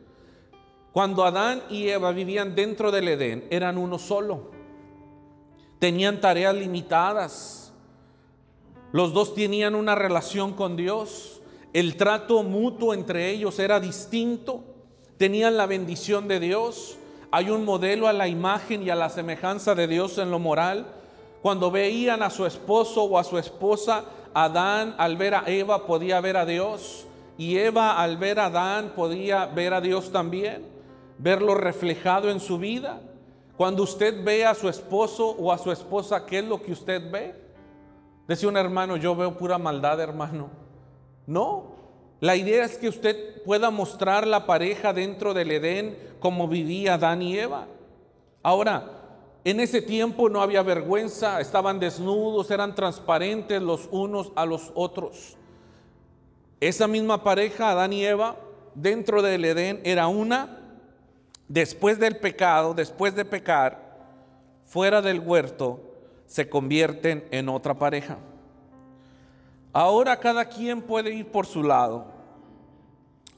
Cuando 0.98 1.26
Adán 1.26 1.62
y 1.70 1.90
Eva 1.90 2.12
vivían 2.12 2.56
dentro 2.56 2.90
del 2.92 3.08
Edén, 3.08 3.46
eran 3.52 3.78
uno 3.78 4.00
solo. 4.00 4.50
Tenían 5.78 6.20
tareas 6.20 6.56
limitadas 6.56 7.58
los 8.92 9.14
dos 9.14 9.36
tenían 9.36 9.76
una 9.76 9.94
relación 9.94 10.54
con 10.54 10.76
Dios. 10.76 11.42
El 11.72 11.98
trato 11.98 12.42
mutuo 12.42 12.96
entre 12.96 13.30
ellos 13.30 13.60
era 13.60 13.80
distinto. 13.80 14.64
Tenían 15.18 15.56
la 15.56 15.68
bendición 15.68 16.28
de 16.28 16.40
Dios. 16.40 16.98
Hay 17.30 17.52
un 17.52 17.64
modelo 17.64 18.08
a 18.08 18.14
la 18.14 18.28
imagen 18.28 18.82
y 18.82 18.90
a 18.90 18.96
la 18.96 19.12
semejanza 19.12 19.76
de 19.76 19.88
Dios 19.88 20.18
en 20.18 20.32
lo 20.32 20.40
moral. 20.40 20.88
Cuando 21.44 21.70
veían 21.70 22.24
a 22.24 22.32
su 22.32 22.48
esposo 22.48 23.04
o 23.04 23.20
a 23.20 23.24
su 23.24 23.38
esposa, 23.38 24.06
Adán 24.34 24.96
al 24.98 25.16
ver 25.16 25.36
a 25.36 25.44
Eva 25.46 25.86
podía 25.86 26.22
ver 26.22 26.38
a 26.38 26.46
Dios. 26.48 27.06
Y 27.38 27.58
Eva 27.58 28.02
al 28.02 28.18
ver 28.18 28.40
a 28.40 28.46
Adán 28.46 28.94
podía 28.96 29.46
ver 29.46 29.76
a 29.76 29.82
Dios 29.82 30.12
también, 30.12 30.77
verlo 31.18 31.56
reflejado 31.56 32.30
en 32.30 32.40
su 32.40 32.58
vida. 32.58 33.02
Cuando 33.56 33.84
usted 33.84 34.24
ve 34.24 34.46
a 34.46 34.54
su 34.54 34.70
esposo 34.70 35.30
o 35.30 35.52
a 35.52 35.58
su 35.58 35.72
esposa, 35.72 36.26
¿qué 36.26 36.40
es 36.40 36.46
lo 36.46 36.62
que 36.62 36.72
usted 36.72 37.12
ve? 37.12 37.36
Decía 38.28 38.50
un 38.50 38.58
hermano, 38.58 38.98
yo 38.98 39.16
veo 39.16 39.38
pura 39.38 39.58
maldad, 39.58 40.00
hermano. 40.00 40.50
No, 41.26 41.78
la 42.20 42.36
idea 42.36 42.66
es 42.66 42.78
que 42.78 42.90
usted 42.90 43.44
pueda 43.44 43.70
mostrar 43.70 44.26
la 44.26 44.46
pareja 44.46 44.94
dentro 44.94 45.34
del 45.34 45.52
Edén 45.52 45.98
como 46.20 46.48
vivía 46.48 46.96
Adán 46.96 47.22
y 47.22 47.38
Eva. 47.38 47.68
Ahora, 48.42 48.92
en 49.44 49.60
ese 49.60 49.82
tiempo 49.82 50.28
no 50.28 50.42
había 50.42 50.62
vergüenza, 50.64 51.40
estaban 51.40 51.80
desnudos, 51.80 52.52
eran 52.52 52.76
transparentes 52.76 53.62
los 53.62 53.88
unos 53.92 54.32
a 54.36 54.46
los 54.46 54.72
otros. 54.74 55.38
Esa 56.60 56.88
misma 56.88 57.24
pareja, 57.24 57.72
Adán 57.72 57.94
y 57.94 58.04
Eva, 58.04 58.36
dentro 58.74 59.22
del 59.22 59.46
Edén 59.46 59.80
era 59.84 60.08
una, 60.08 60.57
después 61.48 62.00
del 62.00 62.18
pecado, 62.18 62.74
después 62.74 63.16
de 63.16 63.26
pecar, 63.26 63.98
fuera 64.66 65.02
del 65.02 65.20
huerto, 65.20 65.80
se 66.26 66.50
convierten 66.50 67.26
en 67.32 67.50
otra 67.50 67.74
pareja. 67.74 68.18
Ahora 69.72 70.20
cada 70.20 70.46
quien 70.46 70.82
puede 70.82 71.14
ir 71.14 71.28
por 71.28 71.46
su 71.46 71.64
lado. 71.64 72.06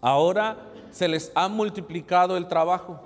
Ahora 0.02 0.58
se 0.92 1.08
les 1.08 1.32
ha 1.36 1.48
multiplicado 1.48 2.38
el 2.38 2.48
trabajo. 2.48 3.02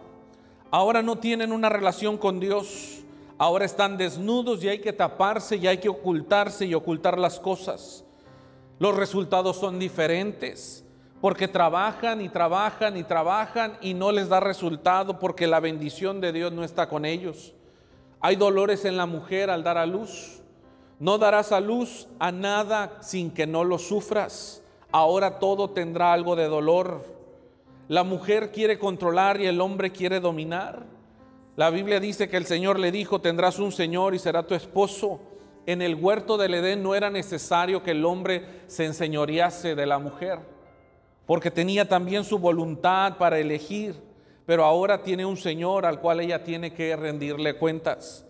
Ahora 0.72 1.02
no 1.02 1.18
tienen 1.18 1.52
una 1.52 1.70
relación 1.70 2.18
con 2.18 2.40
Dios. 2.40 3.00
Ahora 3.38 3.66
están 3.66 3.98
desnudos 3.98 4.64
y 4.64 4.70
hay 4.70 4.80
que 4.80 4.94
taparse 4.94 5.58
y 5.58 5.68
hay 5.68 5.80
que 5.80 5.90
ocultarse 5.90 6.66
y 6.66 6.74
ocultar 6.74 7.18
las 7.18 7.40
cosas. 7.40 8.06
Los 8.80 8.96
resultados 8.96 9.58
son 9.58 9.80
diferentes 9.80 10.83
porque 11.24 11.48
trabajan 11.48 12.20
y 12.20 12.27
trabajan 12.27 12.98
y 12.98 13.03
trabajan 13.06 13.77
y 13.80 13.94
no 13.94 14.12
les 14.12 14.27
da 14.27 14.42
resultado 14.42 15.20
porque 15.20 15.48
la 15.48 15.62
bendición 15.62 16.20
de 16.20 16.34
Dios 16.34 16.51
no 16.51 16.65
está 16.65 16.89
con 16.89 17.06
ellos. 17.06 17.53
Hay 18.20 18.36
dolores 18.36 18.84
en 18.84 18.98
la 18.98 19.06
mujer 19.06 19.50
al 19.50 19.63
dar 19.63 19.77
a 19.77 19.86
luz. 19.86 20.42
No 21.00 21.18
darás 21.18 21.53
a 21.53 21.62
luz 21.62 22.10
a 22.20 22.34
nada 22.34 22.98
sin 23.00 23.32
que 23.32 23.48
no 23.48 23.63
lo 23.63 23.77
sufras. 23.77 24.62
Ahora 24.92 25.39
todo 25.39 25.70
tendrá 25.70 26.12
algo 26.12 26.36
de 26.36 26.50
dolor. 26.50 27.06
La 27.88 28.03
mujer 28.03 28.51
quiere 28.51 28.77
controlar 28.77 29.39
y 29.39 29.46
el 29.46 29.62
hombre 29.62 29.94
quiere 29.94 30.20
dominar. 30.20 30.84
La 31.56 31.70
Biblia 31.70 32.01
dice 32.01 32.27
que 32.27 32.36
el 32.36 32.46
Señor 32.46 32.80
le 32.80 32.92
dijo, 32.92 33.22
tendrás 33.22 33.60
un 33.60 33.72
Señor 33.72 34.13
y 34.13 34.20
será 34.20 34.46
tu 34.46 34.56
esposo. 34.56 35.22
En 35.68 35.82
el 35.82 35.96
huerto 35.96 36.36
del 36.36 36.56
Edén 36.56 36.84
no 36.84 36.96
era 36.96 37.10
necesario 37.10 37.82
que 37.82 37.92
el 37.92 38.03
hombre 38.03 38.44
se 38.68 38.84
enseñorease 38.84 39.74
de 39.74 39.86
la 39.86 40.00
mujer, 40.00 40.39
porque 41.25 41.51
tenía 41.51 41.88
también 41.88 42.24
su 42.24 42.39
voluntad 42.39 43.18
para 43.18 43.39
elegir 43.39 43.96
pero 44.46 44.65
ahora 44.65 45.01
tiene 45.01 45.25
un 45.25 45.38
Señor 45.38 45.86
al 45.86 46.00
cual 46.00 46.20
ella 46.20 46.44
tiene 46.44 46.74
que 46.74 46.96
rendirle 46.96 47.56
cuentas. 47.56 48.25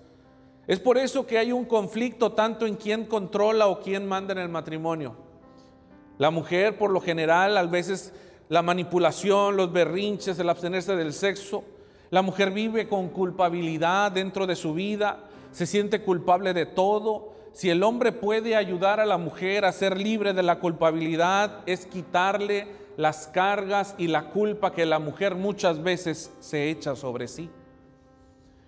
Es 0.67 0.79
por 0.79 0.97
eso 0.97 1.25
que 1.25 1.37
hay 1.37 1.51
un 1.51 1.65
conflicto 1.65 2.31
tanto 2.33 2.65
en 2.65 2.75
quién 2.75 3.05
controla 3.05 3.67
o 3.67 3.79
quién 3.81 4.07
manda 4.07 4.31
en 4.33 4.39
el 4.39 4.49
matrimonio. 4.49 5.15
La 6.19 6.29
mujer, 6.29 6.77
por 6.77 6.91
lo 6.91 7.01
general, 7.01 7.57
a 7.57 7.63
veces 7.63 8.13
la 8.47 8.61
manipulación, 8.61 9.57
los 9.57 9.73
berrinches, 9.73 10.37
el 10.39 10.49
abstenerse 10.49 10.95
del 10.95 11.13
sexo. 11.13 11.63
La 12.11 12.21
mujer 12.21 12.51
vive 12.51 12.87
con 12.87 13.09
culpabilidad 13.09 14.11
dentro 14.11 14.45
de 14.45 14.55
su 14.55 14.73
vida, 14.73 15.23
se 15.51 15.65
siente 15.65 16.03
culpable 16.03 16.53
de 16.53 16.67
todo. 16.67 17.33
Si 17.53 17.69
el 17.69 17.83
hombre 17.83 18.11
puede 18.11 18.55
ayudar 18.55 18.99
a 18.99 19.05
la 19.05 19.17
mujer 19.17 19.65
a 19.65 19.71
ser 19.71 19.97
libre 19.97 20.33
de 20.33 20.43
la 20.43 20.59
culpabilidad, 20.59 21.61
es 21.65 21.87
quitarle 21.87 22.82
las 22.97 23.27
cargas 23.27 23.95
y 23.97 24.07
la 24.07 24.29
culpa 24.29 24.73
que 24.73 24.85
la 24.85 24.99
mujer 24.99 25.35
muchas 25.35 25.81
veces 25.81 26.33
se 26.39 26.69
echa 26.69 26.95
sobre 26.95 27.27
sí. 27.27 27.49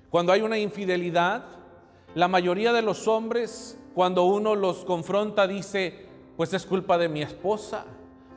Cuando 0.10 0.32
hay 0.32 0.41
una 0.41 0.58
infidelidad, 0.58 1.44
la 2.15 2.27
mayoría 2.27 2.72
de 2.74 2.82
los 2.82 3.08
hombres, 3.08 3.77
cuando 3.94 4.24
uno 4.24 4.55
los 4.55 4.86
confronta, 4.86 5.48
dice, 5.48 6.05
pues 6.38 6.53
es 6.53 6.65
culpa 6.65 6.98
de 6.98 7.10
mi 7.10 7.22
esposa, 7.22 7.86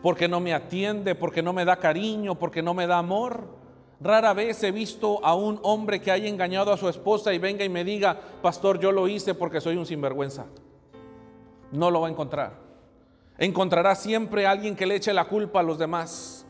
porque 0.03 0.29
no 0.29 0.41
me 0.41 0.55
atiende, 0.55 1.15
porque 1.15 1.43
no 1.43 1.53
me 1.53 1.65
da 1.65 1.77
cariño, 1.77 2.37
porque 2.37 2.63
no 2.63 2.75
me 2.75 2.87
da 2.87 2.99
amor. 2.99 3.57
Rara 4.01 4.33
vez 4.33 4.63
he 4.63 4.71
visto 4.71 5.25
a 5.25 5.35
un 5.35 5.59
hombre 5.63 6.01
que 6.01 6.13
haya 6.13 6.29
engañado 6.29 6.73
a 6.73 6.77
su 6.77 6.89
esposa 6.89 7.33
y 7.33 7.39
venga 7.39 7.65
y 7.65 7.69
me 7.69 7.85
diga, 7.85 8.19
pastor, 8.43 8.79
yo 8.79 8.93
lo 8.93 9.09
hice 9.09 9.35
porque 9.35 9.61
soy 9.61 9.77
un 9.77 9.87
sinvergüenza. 9.87 10.47
No 11.73 11.91
lo 11.91 12.01
va 12.01 12.09
a 12.09 12.11
encontrar. 12.11 12.68
Encontrará 13.39 13.95
siempre 13.95 14.47
alguien 14.47 14.75
que 14.75 14.85
le 14.85 14.97
eche 14.97 15.15
la 15.15 15.27
culpa 15.27 15.61
a 15.61 15.63
los 15.63 15.79
demás. 15.79 16.45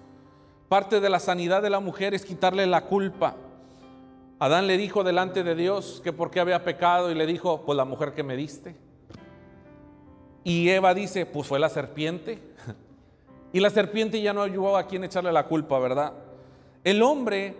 Parte 0.68 1.00
de 1.00 1.10
la 1.10 1.20
sanidad 1.20 1.62
de 1.62 1.68
la 1.68 1.80
mujer 1.80 2.14
es 2.14 2.24
quitarle 2.24 2.66
la 2.66 2.86
culpa. 2.86 3.36
Adán 4.38 4.66
le 4.66 4.78
dijo 4.78 5.04
delante 5.04 5.44
de 5.44 5.54
Dios 5.54 6.00
que 6.02 6.14
por 6.14 6.30
qué 6.30 6.40
había 6.40 6.64
pecado 6.64 7.10
y 7.10 7.14
le 7.14 7.26
dijo, 7.26 7.62
pues 7.66 7.76
la 7.76 7.84
mujer 7.84 8.14
que 8.14 8.22
me 8.22 8.36
diste. 8.36 8.74
Y 10.44 10.70
Eva 10.70 10.94
dice, 10.94 11.26
pues 11.26 11.46
fue 11.46 11.58
la 11.58 11.68
serpiente. 11.68 12.40
Y 13.50 13.60
la 13.60 13.70
serpiente 13.70 14.20
ya 14.20 14.34
no 14.34 14.42
ayudó 14.42 14.76
a 14.76 14.86
quien 14.86 15.04
echarle 15.04 15.32
la 15.32 15.46
culpa, 15.46 15.78
¿verdad? 15.78 16.12
El 16.84 17.00
hombre 17.02 17.56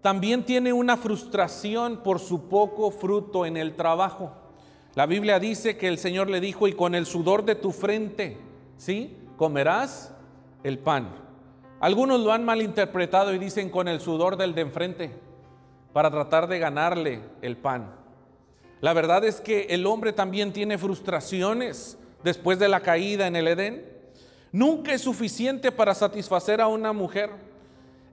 también 0.00 0.46
tiene 0.46 0.72
una 0.72 0.96
frustración 0.96 1.98
por 1.98 2.20
su 2.20 2.48
poco 2.48 2.90
fruto 2.90 3.44
en 3.44 3.58
el 3.58 3.76
trabajo. 3.76 4.32
La 4.94 5.04
Biblia 5.04 5.38
dice 5.38 5.76
que 5.76 5.88
el 5.88 5.98
Señor 5.98 6.30
le 6.30 6.40
dijo, 6.40 6.66
y 6.68 6.72
con 6.72 6.94
el 6.94 7.04
sudor 7.04 7.44
de 7.44 7.54
tu 7.54 7.70
frente 7.70 8.38
¿sí? 8.80 9.14
Comerás 9.36 10.12
el 10.64 10.78
pan. 10.78 11.10
Algunos 11.80 12.20
lo 12.20 12.32
han 12.32 12.44
malinterpretado 12.44 13.32
y 13.34 13.38
dicen 13.38 13.68
con 13.68 13.88
el 13.88 14.00
sudor 14.00 14.36
del 14.36 14.54
de 14.54 14.62
enfrente 14.62 15.12
para 15.92 16.10
tratar 16.10 16.48
de 16.48 16.58
ganarle 16.58 17.20
el 17.42 17.56
pan. 17.56 17.94
La 18.80 18.94
verdad 18.94 19.24
es 19.24 19.40
que 19.40 19.66
el 19.70 19.86
hombre 19.86 20.14
también 20.14 20.52
tiene 20.52 20.78
frustraciones 20.78 21.98
después 22.24 22.58
de 22.58 22.68
la 22.68 22.80
caída 22.80 23.26
en 23.26 23.36
el 23.36 23.48
Edén. 23.48 23.84
Nunca 24.50 24.94
es 24.94 25.02
suficiente 25.02 25.70
para 25.70 25.94
satisfacer 25.94 26.60
a 26.60 26.66
una 26.66 26.94
mujer. 26.94 27.30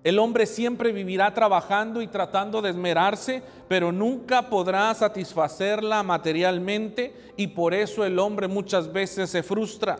El 0.03 0.19
hombre 0.19 0.45
siempre 0.45 0.91
vivirá 0.91 1.33
trabajando 1.33 2.01
y 2.01 2.07
tratando 2.07 2.61
de 2.61 2.71
esmerarse, 2.71 3.41
pero 3.69 3.93
nunca 3.93 4.49
podrá 4.49 4.93
satisfacerla 4.93 6.03
materialmente 6.03 7.13
y 7.37 7.47
por 7.47 7.73
eso 7.73 8.03
el 8.03 8.19
hombre 8.19 8.49
muchas 8.49 8.91
veces 8.91 9.29
se 9.29 9.43
frustra. 9.43 9.97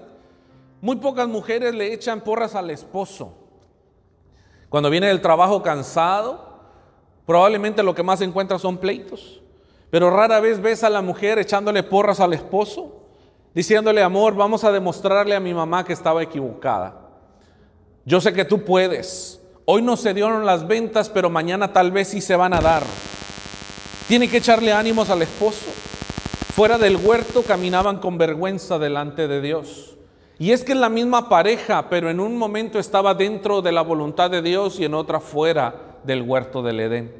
Muy 0.81 0.97
pocas 0.97 1.27
mujeres 1.27 1.73
le 1.73 1.93
echan 1.93 2.21
porras 2.21 2.55
al 2.55 2.69
esposo. 2.69 3.33
Cuando 4.69 4.89
viene 4.89 5.07
del 5.07 5.21
trabajo 5.21 5.63
cansado, 5.63 6.59
probablemente 7.25 7.83
lo 7.83 7.95
que 7.95 8.03
más 8.03 8.21
encuentra 8.21 8.59
son 8.59 8.77
pleitos. 8.77 9.41
Pero 9.89 10.09
rara 10.09 10.39
vez 10.39 10.61
ves 10.61 10.83
a 10.83 10.89
la 10.89 11.01
mujer 11.01 11.39
echándole 11.39 11.81
porras 11.81 12.19
al 12.19 12.33
esposo, 12.33 13.03
diciéndole, 13.53 14.03
amor, 14.03 14.35
vamos 14.35 14.63
a 14.63 14.71
demostrarle 14.71 15.35
a 15.35 15.39
mi 15.39 15.53
mamá 15.53 15.83
que 15.83 15.93
estaba 15.93 16.21
equivocada. 16.21 17.01
Yo 18.05 18.21
sé 18.21 18.33
que 18.33 18.45
tú 18.45 18.63
puedes. 18.63 19.41
Hoy 19.65 19.81
no 19.81 19.97
se 19.97 20.13
dieron 20.13 20.45
las 20.45 20.67
ventas, 20.67 21.09
pero 21.09 21.29
mañana 21.29 21.73
tal 21.73 21.91
vez 21.91 22.09
sí 22.09 22.21
se 22.21 22.35
van 22.35 22.53
a 22.53 22.61
dar. 22.61 22.83
Tiene 24.07 24.29
que 24.29 24.37
echarle 24.37 24.71
ánimos 24.71 25.09
al 25.09 25.21
esposo. 25.21 25.65
Fuera 26.53 26.77
del 26.77 26.97
huerto 26.97 27.43
caminaban 27.43 27.99
con 27.99 28.17
vergüenza 28.17 28.79
delante 28.79 29.27
de 29.27 29.41
Dios. 29.41 29.96
Y 30.39 30.51
es 30.51 30.63
que 30.63 30.73
es 30.73 30.77
la 30.77 30.89
misma 30.89 31.29
pareja, 31.29 31.89
pero 31.89 32.09
en 32.09 32.19
un 32.19 32.37
momento 32.37 32.77
estaba 32.77 33.13
dentro 33.13 33.61
de 33.61 33.71
la 33.71 33.81
voluntad 33.81 34.29
de 34.29 34.41
Dios 34.41 34.79
y 34.79 34.85
en 34.85 34.93
otra 34.93 35.19
fuera 35.19 35.97
del 36.03 36.21
huerto 36.21 36.61
del 36.61 36.79
Edén. 36.79 37.11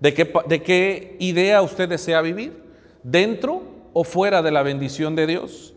¿De 0.00 0.12
qué, 0.12 0.32
de 0.46 0.62
qué 0.62 1.16
idea 1.20 1.62
usted 1.62 1.88
desea 1.88 2.20
vivir? 2.20 2.60
¿Dentro 3.04 3.62
o 3.92 4.02
fuera 4.02 4.42
de 4.42 4.50
la 4.50 4.62
bendición 4.62 5.14
de 5.14 5.26
Dios? 5.28 5.74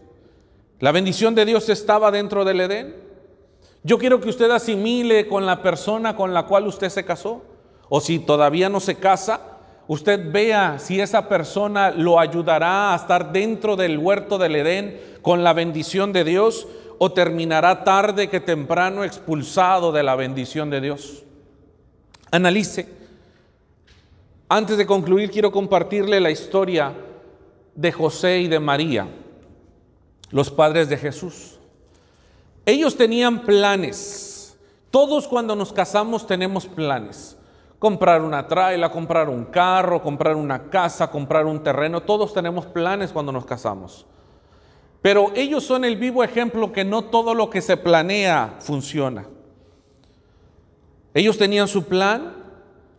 La 0.79 0.91
bendición 0.91 1.35
de 1.35 1.45
Dios 1.45 1.69
estaba 1.69 2.09
dentro 2.09 2.43
del 2.43 2.61
Edén. 2.61 2.95
Yo 3.83 3.99
quiero 3.99 4.19
que 4.19 4.29
usted 4.29 4.49
asimile 4.49 5.27
con 5.27 5.45
la 5.45 5.61
persona 5.61 6.15
con 6.15 6.33
la 6.33 6.47
cual 6.47 6.65
usted 6.65 6.89
se 6.89 7.05
casó. 7.05 7.43
O 7.87 8.01
si 8.01 8.17
todavía 8.17 8.67
no 8.67 8.79
se 8.79 8.95
casa, 8.95 9.54
usted 9.87 10.31
vea 10.31 10.79
si 10.79 10.99
esa 10.99 11.27
persona 11.27 11.91
lo 11.91 12.19
ayudará 12.19 12.93
a 12.93 12.95
estar 12.95 13.31
dentro 13.31 13.75
del 13.75 13.97
huerto 13.97 14.37
del 14.37 14.55
Edén 14.55 14.99
con 15.21 15.43
la 15.43 15.53
bendición 15.53 16.13
de 16.13 16.23
Dios 16.23 16.67
o 16.97 17.11
terminará 17.11 17.83
tarde 17.83 18.29
que 18.29 18.39
temprano 18.39 19.03
expulsado 19.03 19.91
de 19.91 20.03
la 20.03 20.15
bendición 20.15 20.69
de 20.69 20.81
Dios. 20.81 21.23
Analice. 22.31 22.87
Antes 24.47 24.77
de 24.77 24.85
concluir, 24.85 25.31
quiero 25.31 25.51
compartirle 25.51 26.19
la 26.19 26.29
historia 26.29 26.93
de 27.73 27.91
José 27.91 28.39
y 28.39 28.47
de 28.47 28.59
María, 28.59 29.07
los 30.29 30.51
padres 30.51 30.87
de 30.87 30.97
Jesús. 30.97 31.57
Ellos 32.65 32.95
tenían 32.95 33.41
planes. 33.41 34.55
Todos 34.91 35.27
cuando 35.27 35.55
nos 35.55 35.73
casamos 35.73 36.25
tenemos 36.25 36.67
planes 36.67 37.35
comprar 37.85 38.23
una 38.23 38.47
traila, 38.47 38.89
comprar 38.89 39.29
un 39.29 39.45
carro, 39.45 40.01
comprar 40.01 40.35
una 40.35 40.71
casa, 40.71 41.11
comprar 41.11 41.45
un 41.45 41.61
terreno. 41.61 42.01
Todos 42.01 42.33
tenemos 42.33 42.65
planes 42.65 43.11
cuando 43.11 43.31
nos 43.31 43.45
casamos. 43.45 44.07
Pero 45.03 45.31
ellos 45.35 45.63
son 45.63 45.85
el 45.85 45.95
vivo 45.95 46.23
ejemplo 46.23 46.71
que 46.71 46.83
no 46.83 47.03
todo 47.03 47.35
lo 47.35 47.51
que 47.51 47.61
se 47.61 47.77
planea 47.77 48.55
funciona. 48.57 49.27
Ellos 51.13 51.37
tenían 51.37 51.67
su 51.67 51.83
plan, 51.83 52.33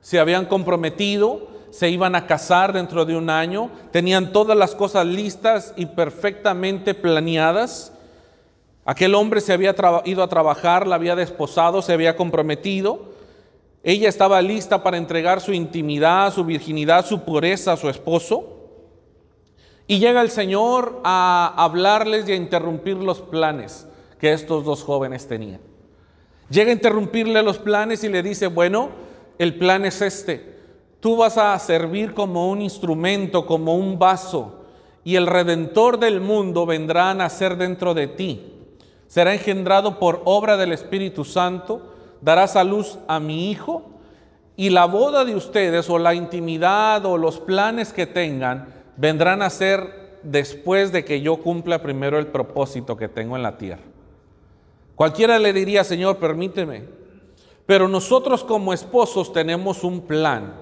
se 0.01 0.21
habían 0.21 0.47
comprometido, 0.47 1.49
se 1.71 1.91
iban 1.91 2.15
a 2.15 2.29
casar 2.29 2.73
dentro 2.73 3.05
de 3.05 3.17
un 3.17 3.29
año, 3.29 3.73
tenían 3.91 4.31
todas 4.31 4.57
las 4.57 4.77
cosas 4.77 5.05
listas 5.05 5.75
y 5.77 5.87
perfectamente 5.87 6.95
planeadas. 6.95 7.93
Aquel 8.85 9.17
hombre 9.17 9.41
se 9.41 9.53
había 9.53 9.75
ido 10.05 10.23
a 10.23 10.29
trabajar, 10.29 10.87
la 10.87 10.95
había 10.95 11.17
desposado, 11.17 11.83
se 11.83 11.93
había 11.93 12.17
comprometido. 12.17 13.16
Ella 13.87 14.09
estaba 14.09 14.43
lista 14.43 14.83
para 14.83 14.97
entregar 14.97 15.41
su 15.41 15.53
intimidad, 15.53 16.35
su 16.35 16.45
virginidad, 16.45 17.07
su 17.07 17.21
pureza 17.21 17.75
a 17.75 17.77
su 17.77 17.89
esposo. 17.89 18.45
Y 19.87 20.01
llega 20.01 20.23
el 20.23 20.31
Señor 20.31 21.01
a 21.05 21.55
hablarles 21.57 22.29
y 22.29 22.33
a 22.33 22.35
interrumpir 22.35 22.97
los 22.97 23.21
planes 23.21 23.87
que 24.19 24.33
estos 24.33 24.65
dos 24.65 24.83
jóvenes 24.83 25.29
tenían. 25.29 25.61
Llega 26.51 26.71
a 26.71 26.75
interrumpirle 26.75 27.41
los 27.45 27.59
planes 27.59 28.03
y 28.03 28.09
le 28.09 28.25
dice, 28.25 28.49
bueno, 28.49 28.89
el 29.39 29.57
plan 29.57 29.85
es 29.85 30.03
este. 30.03 30.57
Tú 30.99 31.19
vas 31.19 31.39
a 31.39 31.57
servir 31.61 32.13
como 32.13 32.51
un 32.51 32.63
instrumento, 32.63 33.47
como 33.47 33.77
un 33.77 34.01
vaso, 34.01 34.65
y 35.05 35.15
el 35.15 35.29
redentor 35.29 36.01
del 36.01 36.21
mundo 36.21 36.67
vendrá 36.67 37.11
a 37.11 37.15
nacer 37.15 37.57
dentro 37.57 37.95
de 37.95 38.09
ti. 38.09 38.53
Será 39.07 39.33
engendrado 39.33 40.01
por 40.01 40.23
obra 40.25 40.57
del 40.57 40.73
Espíritu 40.73 41.25
Santo 41.25 41.93
darás 42.21 42.57
a 42.57 42.65
luz 42.65 42.99
a 43.09 43.21
mi 43.21 43.51
hijo 43.51 43.83
y 44.57 44.71
la 44.71 44.87
boda 44.87 45.25
de 45.25 45.35
ustedes 45.35 45.89
o 45.91 45.99
la 45.99 46.15
intimidad 46.15 47.05
o 47.05 47.19
los 47.19 47.39
planes 47.41 47.93
que 47.93 48.07
tengan 48.07 48.69
vendrán 48.97 49.43
a 49.43 49.51
ser 49.51 50.19
después 50.23 50.93
de 50.93 51.05
que 51.05 51.21
yo 51.21 51.37
cumpla 51.37 51.83
primero 51.83 52.19
el 52.19 52.29
propósito 52.29 52.97
que 52.97 53.09
tengo 53.09 53.37
en 53.37 53.43
la 53.43 53.59
tierra. 53.59 53.83
Cualquiera 54.95 55.39
le 55.39 55.53
diría, 55.53 55.85
Señor, 55.85 56.17
permíteme, 56.17 56.85
pero 57.67 57.87
nosotros 57.87 58.43
como 58.43 58.73
esposos 58.73 59.33
tenemos 59.33 59.85
un 59.85 60.01
plan 60.01 60.55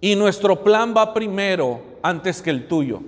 y 0.00 0.14
nuestro 0.14 0.62
plan 0.62 0.94
va 0.96 1.12
primero 1.12 1.80
antes 2.02 2.40
que 2.40 2.50
el 2.50 2.68
tuyo. 2.68 3.00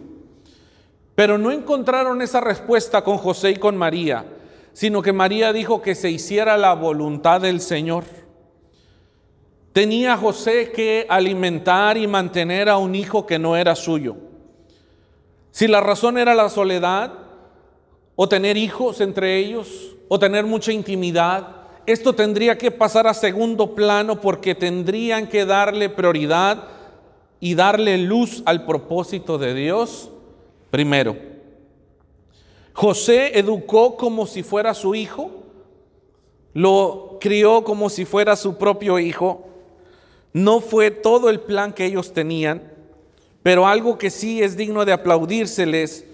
Pero 1.15 1.39
no 1.39 1.53
encontraron 1.53 2.21
esa 2.23 2.41
respuesta 2.41 3.03
con 3.05 3.19
José 3.19 3.51
y 3.51 3.57
con 3.57 3.77
María 3.77 4.25
sino 4.73 5.03
que 5.03 5.13
María 5.13 5.53
dijo 5.53 5.83
que 5.83 5.95
se 5.95 6.11
hiciera 6.11 6.57
la 6.57 6.75
voluntad 6.75 7.41
del 7.41 7.61
Señor. 7.61 8.05
Tenía 9.73 10.17
José 10.17 10.73
que 10.73 11.07
alimentar 11.09 11.97
y 11.97 12.07
mantener 12.07 12.69
a 12.69 12.77
un 12.77 12.95
hijo 12.95 13.27
que 13.27 13.39
no 13.39 13.57
era 13.57 13.77
suyo. 13.77 14.17
Si 15.51 15.69
la 15.69 15.81
razón 15.81 16.19
era 16.19 16.35
la 16.35 16.49
soledad, 16.49 17.13
o 18.17 18.29
tener 18.29 18.57
hijos 18.57 19.01
entre 19.01 19.39
ellos, 19.39 19.97
o 20.09 20.19
tener 20.19 20.45
mucha 20.45 20.73
intimidad, 20.73 21.57
esto 21.87 22.13
tendría 22.13 22.59
que 22.59 22.71
pasar 22.71 23.07
a 23.07 23.15
segundo 23.15 23.75
plano 23.75 24.21
porque 24.21 24.55
tendrían 24.55 25.27
que 25.27 25.47
darle 25.47 25.89
prioridad 25.89 26.65
y 27.41 27.55
darle 27.55 27.97
luz 27.99 28.43
al 28.45 28.67
propósito 28.67 29.39
de 29.39 29.55
Dios 29.55 30.11
primero. 30.71 31.30
José 32.73 33.39
educó 33.39 33.97
como 33.97 34.27
si 34.27 34.43
fuera 34.43 34.75
su 34.75 34.95
hijo, 34.95 35.31
lo 36.53 37.19
crió 37.21 37.65
como 37.65 37.91
si 37.91 38.05
fuera 38.05 38.37
su 38.37 38.57
propio 38.57 38.99
hijo. 38.99 39.47
No 40.33 40.61
fue 40.61 40.91
todo 40.91 41.29
el 41.29 41.41
plan 41.41 41.73
que 41.73 41.85
ellos 41.85 42.13
tenían, 42.13 42.73
pero 43.43 43.67
algo 43.67 43.99
que 43.99 44.11
sí 44.11 44.43
es 44.43 44.57
digno 44.57 44.85
de 44.85 44.93
aplaudírseles 44.93 46.05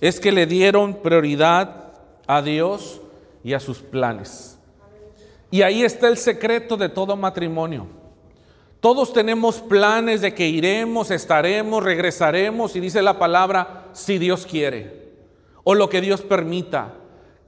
es 0.00 0.20
que 0.20 0.32
le 0.32 0.46
dieron 0.46 0.94
prioridad 0.94 1.92
a 2.26 2.42
Dios 2.42 3.00
y 3.42 3.54
a 3.54 3.60
sus 3.60 3.78
planes. 3.78 4.58
Y 5.50 5.62
ahí 5.62 5.82
está 5.82 6.08
el 6.08 6.18
secreto 6.18 6.76
de 6.76 6.88
todo 6.88 7.16
matrimonio. 7.16 7.86
Todos 8.80 9.12
tenemos 9.14 9.60
planes 9.60 10.20
de 10.20 10.34
que 10.34 10.46
iremos, 10.46 11.10
estaremos, 11.10 11.82
regresaremos 11.82 12.76
y 12.76 12.80
dice 12.80 13.00
la 13.00 13.18
palabra, 13.18 13.88
si 13.94 14.18
Dios 14.18 14.44
quiere 14.44 15.03
o 15.64 15.74
lo 15.74 15.88
que 15.88 16.00
Dios 16.00 16.22
permita. 16.22 16.92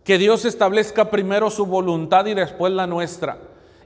Que 0.03 0.19
Dios 0.19 0.45
establezca 0.45 1.11
primero 1.11 1.51
su 1.51 1.67
voluntad 1.67 2.27
y 2.27 2.35
después 2.35 2.73
la 2.73 2.87
nuestra. 2.87 3.39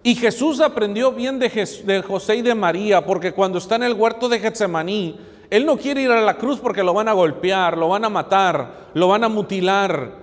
Y 0.03 0.15
Jesús 0.15 0.61
aprendió 0.61 1.13
bien 1.13 1.39
de, 1.39 2.03
José 2.07 2.37
y 2.37 2.43
de 2.43 2.55
María, 2.55 3.05
porque 3.05 3.33
cuando 3.33 3.59
está 3.59 3.77
en 3.77 3.83
el 3.83 3.95
huerto 3.95 4.29
de 4.29 4.39
Getsemaní, 4.39 5.19
Él 5.51 5.67
no 5.67 5.77
quiere 5.77 6.03
ir 6.03 6.11
a 6.11 6.23
la 6.23 6.39
cruz 6.39 6.59
porque 6.59 6.83
lo 6.83 6.95
van 6.95 7.09
a 7.09 7.13
golpear, 7.13 7.77
lo 7.77 7.89
van 7.89 8.07
a 8.07 8.09
matar, 8.09 8.89
lo 8.95 9.09
van 9.09 9.25
a 9.25 9.29
mutilar. 9.29 10.21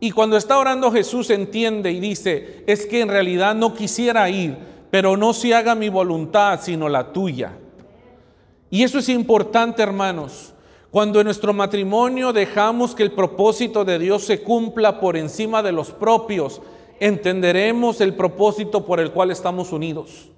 Y 0.00 0.10
cuando 0.10 0.36
está 0.36 0.58
orando 0.58 0.90
Jesús 0.90 1.30
entiende 1.30 1.92
y 1.92 2.00
dice, 2.00 2.64
es 2.66 2.86
que 2.86 3.02
en 3.02 3.08
realidad 3.08 3.54
no 3.54 3.74
quisiera 3.74 4.28
ir, 4.30 4.56
pero 4.90 5.16
no 5.16 5.32
se 5.32 5.54
haga 5.54 5.74
mi 5.76 5.88
voluntad, 5.88 6.58
sino 6.60 6.88
la 6.88 7.12
tuya. 7.12 7.52
Y 8.70 8.82
eso 8.82 8.98
es 8.98 9.08
importante, 9.08 9.82
hermanos. 9.82 10.49
Cuando 10.90 11.20
en 11.20 11.26
nuestro 11.26 11.52
matrimonio 11.52 12.32
dejamos 12.32 12.96
que 12.96 13.04
el 13.04 13.12
propósito 13.12 13.84
de 13.84 13.98
Dios 13.98 14.24
se 14.24 14.42
cumpla 14.42 14.98
por 14.98 15.16
encima 15.16 15.62
de 15.62 15.70
los 15.70 15.92
propios, 15.92 16.60
entenderemos 16.98 18.00
el 18.00 18.14
propósito 18.14 18.84
por 18.84 18.98
el 18.98 19.12
cual 19.12 19.30
estamos 19.30 19.72
unidos. 19.72 20.28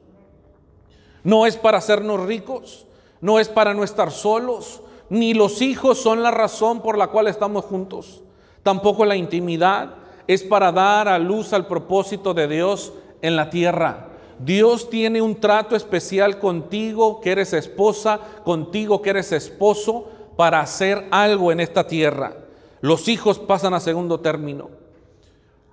No 1.25 1.47
es 1.47 1.57
para 1.57 1.79
hacernos 1.79 2.21
ricos, 2.21 2.87
no 3.23 3.39
es 3.39 3.49
para 3.49 3.73
no 3.73 3.83
estar 3.83 4.11
solos, 4.11 4.83
ni 5.09 5.33
los 5.33 5.63
hijos 5.63 5.99
son 5.99 6.23
la 6.23 6.31
razón 6.31 6.83
por 6.83 6.99
la 6.99 7.07
cual 7.09 7.29
estamos 7.29 7.65
juntos. 7.65 8.23
Tampoco 8.63 9.07
la 9.07 9.17
intimidad 9.17 9.95
es 10.27 10.43
para 10.43 10.71
dar 10.71 11.09
a 11.09 11.19
luz 11.19 11.53
al 11.53 11.67
propósito 11.67 12.35
de 12.35 12.47
Dios 12.47 12.93
en 13.23 13.37
la 13.37 13.49
tierra. 13.49 14.09
Dios 14.39 14.91
tiene 14.91 15.23
un 15.23 15.37
trato 15.37 15.77
especial 15.77 16.39
contigo 16.39 17.21
que 17.21 17.31
eres 17.31 17.53
esposa, 17.53 18.21
contigo 18.45 19.01
que 19.01 19.11
eres 19.11 19.33
esposo, 19.33 20.09
para 20.37 20.61
hacer 20.61 21.07
algo 21.11 21.53
en 21.53 21.61
esta 21.61 21.87
tierra. 21.87 22.37
Los 22.81 23.09
hijos 23.09 23.39
pasan 23.39 23.75
a 23.75 23.81
segundo 23.81 24.21
término. 24.21 24.71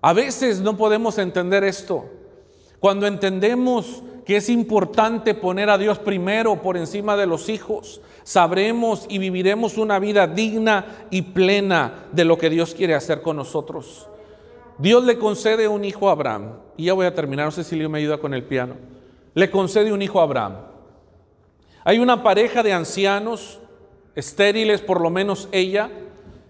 A 0.01 0.13
veces 0.13 0.61
no 0.61 0.77
podemos 0.77 1.17
entender 1.17 1.63
esto. 1.63 2.05
Cuando 2.79 3.07
entendemos 3.07 4.03
que 4.25 4.37
es 4.37 4.49
importante 4.49 5.33
poner 5.33 5.69
a 5.69 5.77
Dios 5.77 5.99
primero 5.99 6.61
por 6.61 6.77
encima 6.77 7.17
de 7.17 7.25
los 7.25 7.49
hijos, 7.49 7.99
sabremos 8.23 9.05
y 9.09 9.17
viviremos 9.17 9.77
una 9.77 9.97
vida 9.99 10.27
digna 10.27 11.07
y 11.09 11.23
plena 11.23 12.05
de 12.11 12.25
lo 12.25 12.37
que 12.37 12.49
Dios 12.49 12.75
quiere 12.75 12.95
hacer 12.95 13.21
con 13.21 13.37
nosotros. 13.37 14.07
Dios 14.77 15.03
le 15.03 15.17
concede 15.17 15.67
un 15.67 15.83
hijo 15.83 16.07
a 16.07 16.11
Abraham, 16.13 16.53
y 16.77 16.85
ya 16.85 16.93
voy 16.93 17.07
a 17.07 17.13
terminar, 17.15 17.47
no 17.47 17.51
sé 17.51 17.63
si 17.63 17.75
Leo 17.75 17.89
me 17.89 17.97
ayuda 17.97 18.19
con 18.19 18.33
el 18.33 18.43
piano. 18.43 18.75
Le 19.33 19.49
concede 19.49 19.91
un 19.91 20.01
hijo 20.01 20.19
a 20.19 20.23
Abraham. 20.23 20.57
Hay 21.83 21.99
una 21.99 22.23
pareja 22.23 22.63
de 22.63 22.71
ancianos, 22.71 23.59
estériles 24.19 24.81
por 24.81 25.01
lo 25.01 25.09
menos 25.09 25.49
ella, 25.51 25.89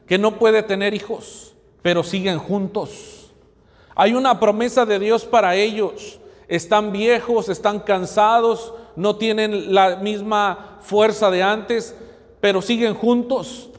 que 0.07 0.17
no 0.17 0.37
puede 0.37 0.63
tener 0.63 0.93
hijos, 0.93 1.53
pero 1.81 2.03
siguen 2.03 2.39
juntos 2.39 3.19
hay 4.01 4.13
una 4.13 4.39
promesa 4.39 4.85
de 4.85 4.97
Dios 4.97 5.25
para 5.25 5.55
ellos. 5.55 6.21
Están 6.47 6.93
viejos, 6.93 7.49
están 7.49 7.81
cansados, 7.81 8.73
no 8.95 9.17
tienen 9.17 9.73
la 9.73 9.97
misma 9.97 10.77
fuerza 10.79 11.29
de 11.29 11.43
antes, 11.43 11.93
pero 12.39 12.61
siguen 12.61 12.93
juntos. 12.93 13.69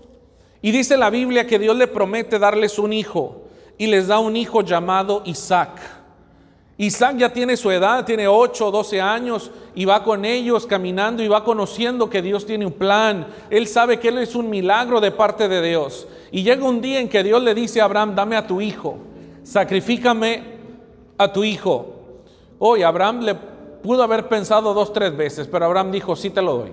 Y 0.60 0.72
dice 0.72 0.98
la 0.98 1.08
Biblia 1.08 1.46
que 1.46 1.58
Dios 1.58 1.74
le 1.74 1.86
promete 1.86 2.38
darles 2.38 2.78
un 2.78 2.92
hijo 2.92 3.44
y 3.78 3.86
les 3.86 4.08
da 4.08 4.18
un 4.18 4.36
hijo 4.36 4.60
llamado 4.60 5.22
Isaac. 5.24 5.80
Isaac 6.82 7.16
ya 7.18 7.32
tiene 7.32 7.56
su 7.56 7.70
edad, 7.70 8.04
tiene 8.04 8.26
8 8.26 8.66
o 8.66 8.70
12 8.70 9.00
años 9.00 9.50
y 9.74 9.84
va 9.84 10.02
con 10.02 10.24
ellos 10.24 10.66
caminando 10.66 11.22
y 11.22 11.28
va 11.28 11.44
conociendo 11.44 12.08
que 12.08 12.22
Dios 12.22 12.46
tiene 12.46 12.66
un 12.66 12.72
plan. 12.72 13.26
Él 13.50 13.66
sabe 13.66 14.00
que 14.00 14.08
Él 14.08 14.18
es 14.18 14.34
un 14.34 14.48
milagro 14.48 15.00
de 15.00 15.10
parte 15.10 15.48
de 15.48 15.60
Dios. 15.60 16.08
Y 16.30 16.42
llega 16.42 16.64
un 16.64 16.80
día 16.80 17.00
en 17.00 17.08
que 17.08 17.22
Dios 17.22 17.42
le 17.42 17.54
dice 17.54 17.80
a 17.80 17.84
Abraham, 17.84 18.14
dame 18.14 18.36
a 18.36 18.46
tu 18.46 18.60
hijo 18.60 18.98
sacrifícame 19.42 20.42
a 21.18 21.32
tu 21.32 21.44
hijo. 21.44 21.86
Hoy 22.58 22.82
Abraham 22.82 23.20
le 23.20 23.34
pudo 23.34 24.02
haber 24.02 24.28
pensado 24.28 24.74
dos, 24.74 24.92
tres 24.92 25.16
veces, 25.16 25.48
pero 25.48 25.66
Abraham 25.66 25.90
dijo, 25.90 26.14
sí 26.14 26.30
te 26.30 26.42
lo 26.42 26.58
doy. 26.58 26.72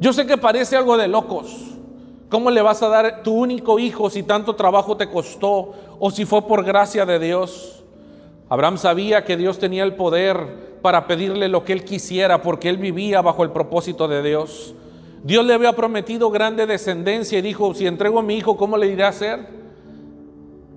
Yo 0.00 0.12
sé 0.12 0.26
que 0.26 0.36
parece 0.36 0.76
algo 0.76 0.96
de 0.96 1.08
locos. 1.08 1.74
¿Cómo 2.28 2.50
le 2.50 2.60
vas 2.60 2.82
a 2.82 2.88
dar 2.88 3.22
tu 3.22 3.32
único 3.32 3.78
hijo 3.78 4.10
si 4.10 4.22
tanto 4.22 4.54
trabajo 4.54 4.96
te 4.96 5.08
costó 5.08 5.72
o 5.98 6.10
si 6.10 6.26
fue 6.26 6.42
por 6.42 6.62
gracia 6.62 7.06
de 7.06 7.18
Dios? 7.18 7.77
Abraham 8.48 8.78
sabía 8.78 9.24
que 9.24 9.36
Dios 9.36 9.58
tenía 9.58 9.84
el 9.84 9.94
poder 9.94 10.78
para 10.80 11.06
pedirle 11.06 11.48
lo 11.48 11.64
que 11.64 11.72
él 11.72 11.84
quisiera 11.84 12.42
porque 12.42 12.68
él 12.68 12.78
vivía 12.78 13.20
bajo 13.20 13.42
el 13.42 13.50
propósito 13.50 14.08
de 14.08 14.22
Dios. 14.22 14.74
Dios 15.22 15.44
le 15.44 15.54
había 15.54 15.74
prometido 15.74 16.30
grande 16.30 16.66
descendencia 16.66 17.38
y 17.38 17.42
dijo, 17.42 17.74
si 17.74 17.86
entrego 17.86 18.18
a 18.18 18.22
mi 18.22 18.36
hijo, 18.36 18.56
¿cómo 18.56 18.76
le 18.76 18.86
iré 18.86 19.04
a 19.04 19.08
hacer? 19.08 19.46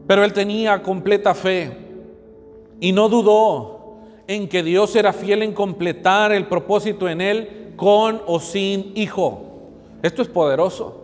Pero 0.08 0.24
él 0.24 0.34
tenía 0.34 0.82
completa 0.82 1.34
fe 1.34 1.78
y 2.80 2.92
no 2.92 3.08
dudó 3.08 3.98
en 4.28 4.48
que 4.48 4.64
Dios 4.64 4.96
era 4.96 5.14
fiel 5.14 5.44
en 5.44 5.54
completar 5.54 6.32
el 6.32 6.48
propósito 6.48 7.08
en 7.08 7.22
él 7.22 7.74
con 7.76 8.22
o 8.26 8.40
sin 8.40 8.92
hijo. 8.96 9.44
Esto 10.02 10.22
es 10.22 10.28
poderoso. 10.28 11.02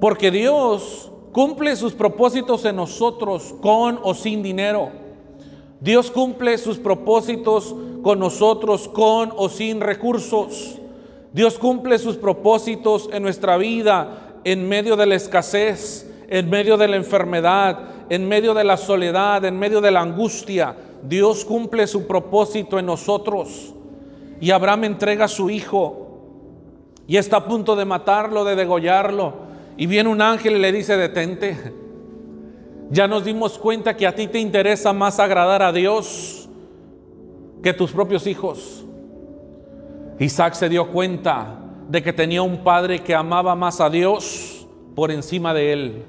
Porque 0.00 0.30
Dios 0.30 1.11
cumple 1.32 1.74
sus 1.76 1.92
propósitos 1.92 2.64
en 2.64 2.76
nosotros 2.76 3.54
con 3.60 3.98
o 4.02 4.14
sin 4.14 4.42
dinero. 4.42 4.90
Dios 5.80 6.10
cumple 6.10 6.58
sus 6.58 6.78
propósitos 6.78 7.74
con 8.02 8.18
nosotros 8.18 8.88
con 8.88 9.32
o 9.36 9.48
sin 9.48 9.80
recursos. 9.80 10.78
Dios 11.32 11.58
cumple 11.58 11.98
sus 11.98 12.16
propósitos 12.16 13.08
en 13.12 13.22
nuestra 13.22 13.56
vida 13.56 14.38
en 14.44 14.68
medio 14.68 14.96
de 14.96 15.06
la 15.06 15.14
escasez 15.14 16.08
en 16.32 16.48
medio 16.48 16.78
de 16.78 16.88
la 16.88 16.96
enfermedad, 16.96 17.78
en 18.08 18.26
medio 18.26 18.54
de 18.54 18.64
la 18.64 18.78
soledad, 18.78 19.44
en 19.44 19.58
medio 19.58 19.82
de 19.82 19.90
la 19.90 20.00
angustia, 20.00 20.74
Dios 21.02 21.44
cumple 21.44 21.86
su 21.86 22.06
propósito 22.06 22.78
en 22.78 22.86
nosotros. 22.86 23.74
Y 24.40 24.50
Abraham 24.50 24.84
entrega 24.84 25.26
a 25.26 25.28
su 25.28 25.50
hijo 25.50 26.08
y 27.06 27.18
está 27.18 27.36
a 27.36 27.44
punto 27.44 27.76
de 27.76 27.84
matarlo, 27.84 28.44
de 28.44 28.56
degollarlo. 28.56 29.34
Y 29.82 29.86
viene 29.88 30.08
un 30.08 30.22
ángel 30.22 30.54
y 30.54 30.58
le 30.60 30.70
dice, 30.70 30.96
detente. 30.96 31.56
Ya 32.90 33.08
nos 33.08 33.24
dimos 33.24 33.58
cuenta 33.58 33.96
que 33.96 34.06
a 34.06 34.14
ti 34.14 34.28
te 34.28 34.38
interesa 34.38 34.92
más 34.92 35.18
agradar 35.18 35.60
a 35.60 35.72
Dios 35.72 36.48
que 37.64 37.72
tus 37.72 37.90
propios 37.90 38.28
hijos. 38.28 38.84
Isaac 40.20 40.54
se 40.54 40.68
dio 40.68 40.86
cuenta 40.92 41.58
de 41.88 42.00
que 42.00 42.12
tenía 42.12 42.42
un 42.42 42.58
padre 42.58 43.00
que 43.00 43.12
amaba 43.12 43.56
más 43.56 43.80
a 43.80 43.90
Dios 43.90 44.68
por 44.94 45.10
encima 45.10 45.52
de 45.52 45.72
él. 45.72 46.04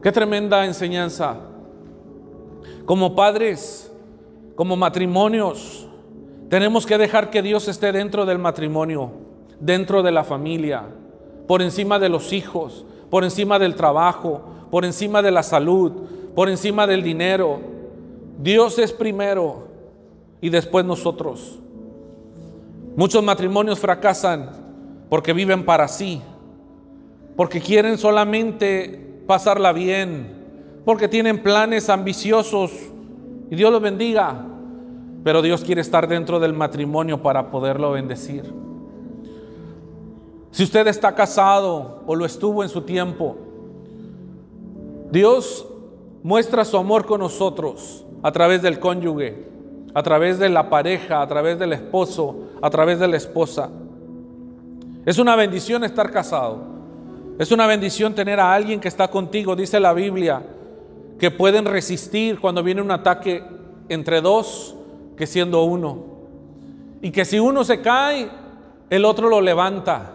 Qué 0.00 0.12
tremenda 0.12 0.64
enseñanza. 0.64 1.40
Como 2.84 3.16
padres, 3.16 3.92
como 4.54 4.76
matrimonios, 4.76 5.88
tenemos 6.48 6.86
que 6.86 6.98
dejar 6.98 7.30
que 7.30 7.42
Dios 7.42 7.66
esté 7.66 7.90
dentro 7.90 8.24
del 8.24 8.38
matrimonio, 8.38 9.10
dentro 9.58 10.04
de 10.04 10.12
la 10.12 10.22
familia, 10.22 10.84
por 11.46 11.62
encima 11.62 11.98
de 11.98 12.08
los 12.08 12.32
hijos, 12.32 12.84
por 13.10 13.24
encima 13.24 13.58
del 13.58 13.74
trabajo, 13.74 14.42
por 14.70 14.84
encima 14.84 15.22
de 15.22 15.30
la 15.30 15.42
salud, 15.42 15.92
por 16.34 16.48
encima 16.48 16.86
del 16.86 17.02
dinero. 17.02 17.60
Dios 18.38 18.78
es 18.78 18.92
primero 18.92 19.68
y 20.40 20.48
después 20.48 20.84
nosotros. 20.84 21.58
Muchos 22.96 23.22
matrimonios 23.22 23.78
fracasan 23.78 24.50
porque 25.08 25.32
viven 25.32 25.64
para 25.64 25.88
sí, 25.88 26.22
porque 27.36 27.60
quieren 27.60 27.98
solamente 27.98 29.22
pasarla 29.26 29.72
bien, 29.72 30.42
porque 30.84 31.08
tienen 31.08 31.42
planes 31.42 31.88
ambiciosos 31.88 32.72
y 33.50 33.54
Dios 33.54 33.70
los 33.70 33.82
bendiga, 33.82 34.46
pero 35.22 35.42
Dios 35.42 35.62
quiere 35.62 35.80
estar 35.80 36.08
dentro 36.08 36.40
del 36.40 36.54
matrimonio 36.54 37.22
para 37.22 37.50
poderlo 37.50 37.92
bendecir. 37.92 38.71
Si 40.52 40.62
usted 40.62 40.86
está 40.86 41.14
casado 41.14 42.02
o 42.06 42.14
lo 42.14 42.26
estuvo 42.26 42.62
en 42.62 42.68
su 42.68 42.82
tiempo, 42.82 43.36
Dios 45.10 45.66
muestra 46.22 46.64
su 46.66 46.76
amor 46.76 47.06
con 47.06 47.20
nosotros 47.20 48.04
a 48.22 48.30
través 48.32 48.60
del 48.60 48.78
cónyuge, 48.78 49.46
a 49.94 50.02
través 50.02 50.38
de 50.38 50.50
la 50.50 50.68
pareja, 50.68 51.22
a 51.22 51.26
través 51.26 51.58
del 51.58 51.72
esposo, 51.72 52.50
a 52.60 52.68
través 52.68 52.98
de 52.98 53.08
la 53.08 53.16
esposa. 53.16 53.70
Es 55.06 55.18
una 55.18 55.36
bendición 55.36 55.84
estar 55.84 56.10
casado. 56.10 56.58
Es 57.38 57.50
una 57.50 57.66
bendición 57.66 58.14
tener 58.14 58.38
a 58.38 58.52
alguien 58.52 58.78
que 58.78 58.88
está 58.88 59.08
contigo, 59.08 59.56
dice 59.56 59.80
la 59.80 59.94
Biblia, 59.94 60.42
que 61.18 61.30
pueden 61.30 61.64
resistir 61.64 62.38
cuando 62.38 62.62
viene 62.62 62.82
un 62.82 62.90
ataque 62.90 63.42
entre 63.88 64.20
dos 64.20 64.76
que 65.16 65.26
siendo 65.26 65.64
uno. 65.64 65.98
Y 67.00 67.10
que 67.10 67.24
si 67.24 67.40
uno 67.40 67.64
se 67.64 67.80
cae, 67.80 68.28
el 68.90 69.06
otro 69.06 69.30
lo 69.30 69.40
levanta. 69.40 70.12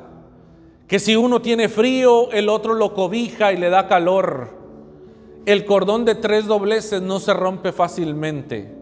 Que 0.88 1.00
si 1.00 1.15
uno 1.17 1.41
tiene 1.41 1.67
frío, 1.67 2.32
el 2.32 2.47
otro 2.47 2.73
lo 2.73 2.93
cobija 2.93 3.52
y 3.52 3.58
le 3.58 3.69
da 3.69 3.88
calor. 3.88 4.56
El 5.45 5.65
cordón 5.65 6.06
de 6.06 6.15
tres 6.15 6.45
dobleces 6.45 7.02
no 7.02 7.19
se 7.19 7.34
rompe 7.34 7.73
fácilmente. 7.73 8.73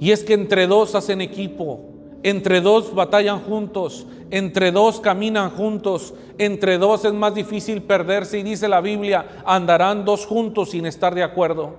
Y 0.00 0.10
es 0.10 0.24
que 0.24 0.34
entre 0.34 0.66
dos 0.66 0.94
hacen 0.94 1.20
equipo. 1.20 1.80
Entre 2.22 2.60
dos 2.60 2.94
batallan 2.94 3.40
juntos, 3.40 4.06
entre 4.30 4.72
dos 4.72 5.00
caminan 5.00 5.50
juntos, 5.50 6.12
entre 6.36 6.76
dos 6.76 7.04
es 7.06 7.14
más 7.14 7.34
difícil 7.34 7.82
perderse 7.82 8.38
y 8.38 8.42
dice 8.42 8.68
la 8.68 8.82
Biblia, 8.82 9.42
andarán 9.46 10.04
dos 10.04 10.26
juntos 10.26 10.70
sin 10.70 10.84
estar 10.84 11.14
de 11.14 11.22
acuerdo. 11.22 11.76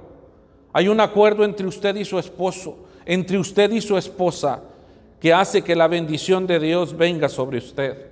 Hay 0.74 0.88
un 0.88 1.00
acuerdo 1.00 1.44
entre 1.44 1.68
usted 1.68 1.96
y 1.96 2.06
su 2.06 2.18
esposo, 2.18 2.78
entre 3.06 3.38
usted 3.38 3.72
y 3.72 3.82
su 3.82 3.98
esposa, 3.98 4.62
que 5.20 5.32
hace 5.32 5.62
que 5.62 5.76
la 5.76 5.88
bendición 5.88 6.48
de 6.48 6.60
Dios 6.60 6.98
venga 6.98 7.30
sobre 7.30 7.60
usted. 7.60 8.11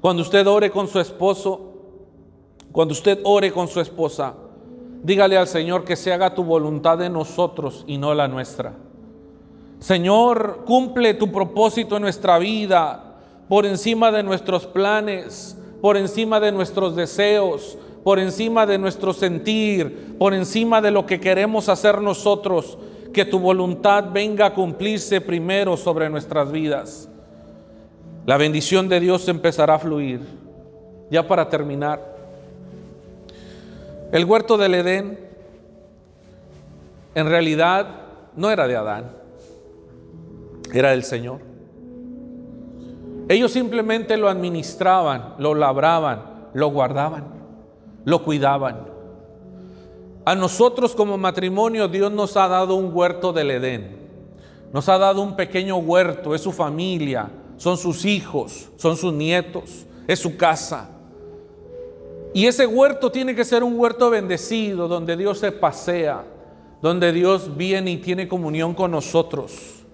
Cuando 0.00 0.22
usted 0.22 0.46
ore 0.46 0.70
con 0.70 0.86
su 0.86 1.00
esposo, 1.00 1.60
cuando 2.70 2.92
usted 2.92 3.20
ore 3.24 3.52
con 3.52 3.66
su 3.66 3.80
esposa, 3.80 4.34
dígale 5.02 5.36
al 5.36 5.48
Señor 5.48 5.84
que 5.84 5.96
se 5.96 6.12
haga 6.12 6.34
tu 6.34 6.44
voluntad 6.44 7.02
en 7.02 7.14
nosotros 7.14 7.84
y 7.86 7.98
no 7.98 8.14
la 8.14 8.28
nuestra. 8.28 8.74
Señor, 9.80 10.62
cumple 10.64 11.14
tu 11.14 11.32
propósito 11.32 11.96
en 11.96 12.02
nuestra 12.02 12.38
vida 12.38 13.16
por 13.48 13.64
encima 13.66 14.12
de 14.12 14.22
nuestros 14.22 14.66
planes, 14.66 15.56
por 15.80 15.96
encima 15.96 16.40
de 16.40 16.52
nuestros 16.52 16.94
deseos, 16.94 17.78
por 18.04 18.18
encima 18.18 18.66
de 18.66 18.78
nuestro 18.78 19.12
sentir, 19.12 20.16
por 20.18 20.34
encima 20.34 20.80
de 20.80 20.90
lo 20.90 21.06
que 21.06 21.20
queremos 21.20 21.68
hacer 21.68 22.00
nosotros. 22.00 22.78
Que 23.12 23.24
tu 23.24 23.38
voluntad 23.38 24.04
venga 24.12 24.46
a 24.46 24.54
cumplirse 24.54 25.20
primero 25.20 25.76
sobre 25.76 26.10
nuestras 26.10 26.52
vidas. 26.52 27.08
La 28.28 28.36
bendición 28.36 28.90
de 28.90 29.00
Dios 29.00 29.26
empezará 29.26 29.76
a 29.76 29.78
fluir. 29.78 30.20
Ya 31.10 31.26
para 31.26 31.48
terminar, 31.48 32.14
el 34.12 34.22
huerto 34.26 34.58
del 34.58 34.74
Edén 34.74 35.18
en 37.14 37.26
realidad 37.26 37.88
no 38.36 38.50
era 38.50 38.68
de 38.68 38.76
Adán 38.76 39.12
era 40.74 40.90
del 40.90 41.04
Señor. 41.04 41.40
Ellos 43.30 43.50
simplemente 43.50 44.18
lo 44.18 44.28
administraban, 44.28 45.36
lo 45.38 45.54
labraban, 45.54 46.50
lo 46.52 46.68
guardaban, 46.68 47.24
lo 48.04 48.24
cuidaban. 48.24 48.88
A 50.26 50.34
nosotros 50.34 50.94
como 50.94 51.16
matrimonio 51.16 51.88
Dios 51.88 52.12
nos 52.12 52.36
ha 52.36 52.46
dado 52.46 52.74
un 52.74 52.94
huerto 52.94 53.32
del 53.32 53.52
Edén. 53.52 53.96
Nos 54.70 54.86
ha 54.90 54.98
dado 54.98 55.22
un 55.22 55.34
pequeño 55.34 55.78
huerto, 55.78 56.34
es 56.34 56.42
su 56.42 56.52
familia, 56.52 57.30
son 57.58 57.76
sus 57.76 58.04
hijos, 58.04 58.70
son 58.76 58.96
sus 58.96 59.12
nietos, 59.12 59.84
es 60.06 60.18
su 60.18 60.36
casa. 60.36 60.88
Y 62.32 62.46
ese 62.46 62.66
huerto 62.66 63.10
tiene 63.10 63.34
que 63.34 63.44
ser 63.44 63.62
un 63.62 63.78
huerto 63.78 64.08
bendecido, 64.10 64.88
donde 64.88 65.16
Dios 65.16 65.38
se 65.38 65.52
pasea, 65.52 66.24
donde 66.80 67.12
Dios 67.12 67.56
viene 67.56 67.90
y 67.90 67.96
tiene 67.98 68.28
comunión 68.28 68.74
con 68.74 68.92
nosotros. 68.92 69.84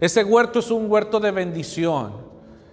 Ese 0.00 0.24
huerto 0.24 0.60
es 0.60 0.70
un 0.70 0.90
huerto 0.90 1.20
de 1.20 1.30
bendición. 1.30 2.12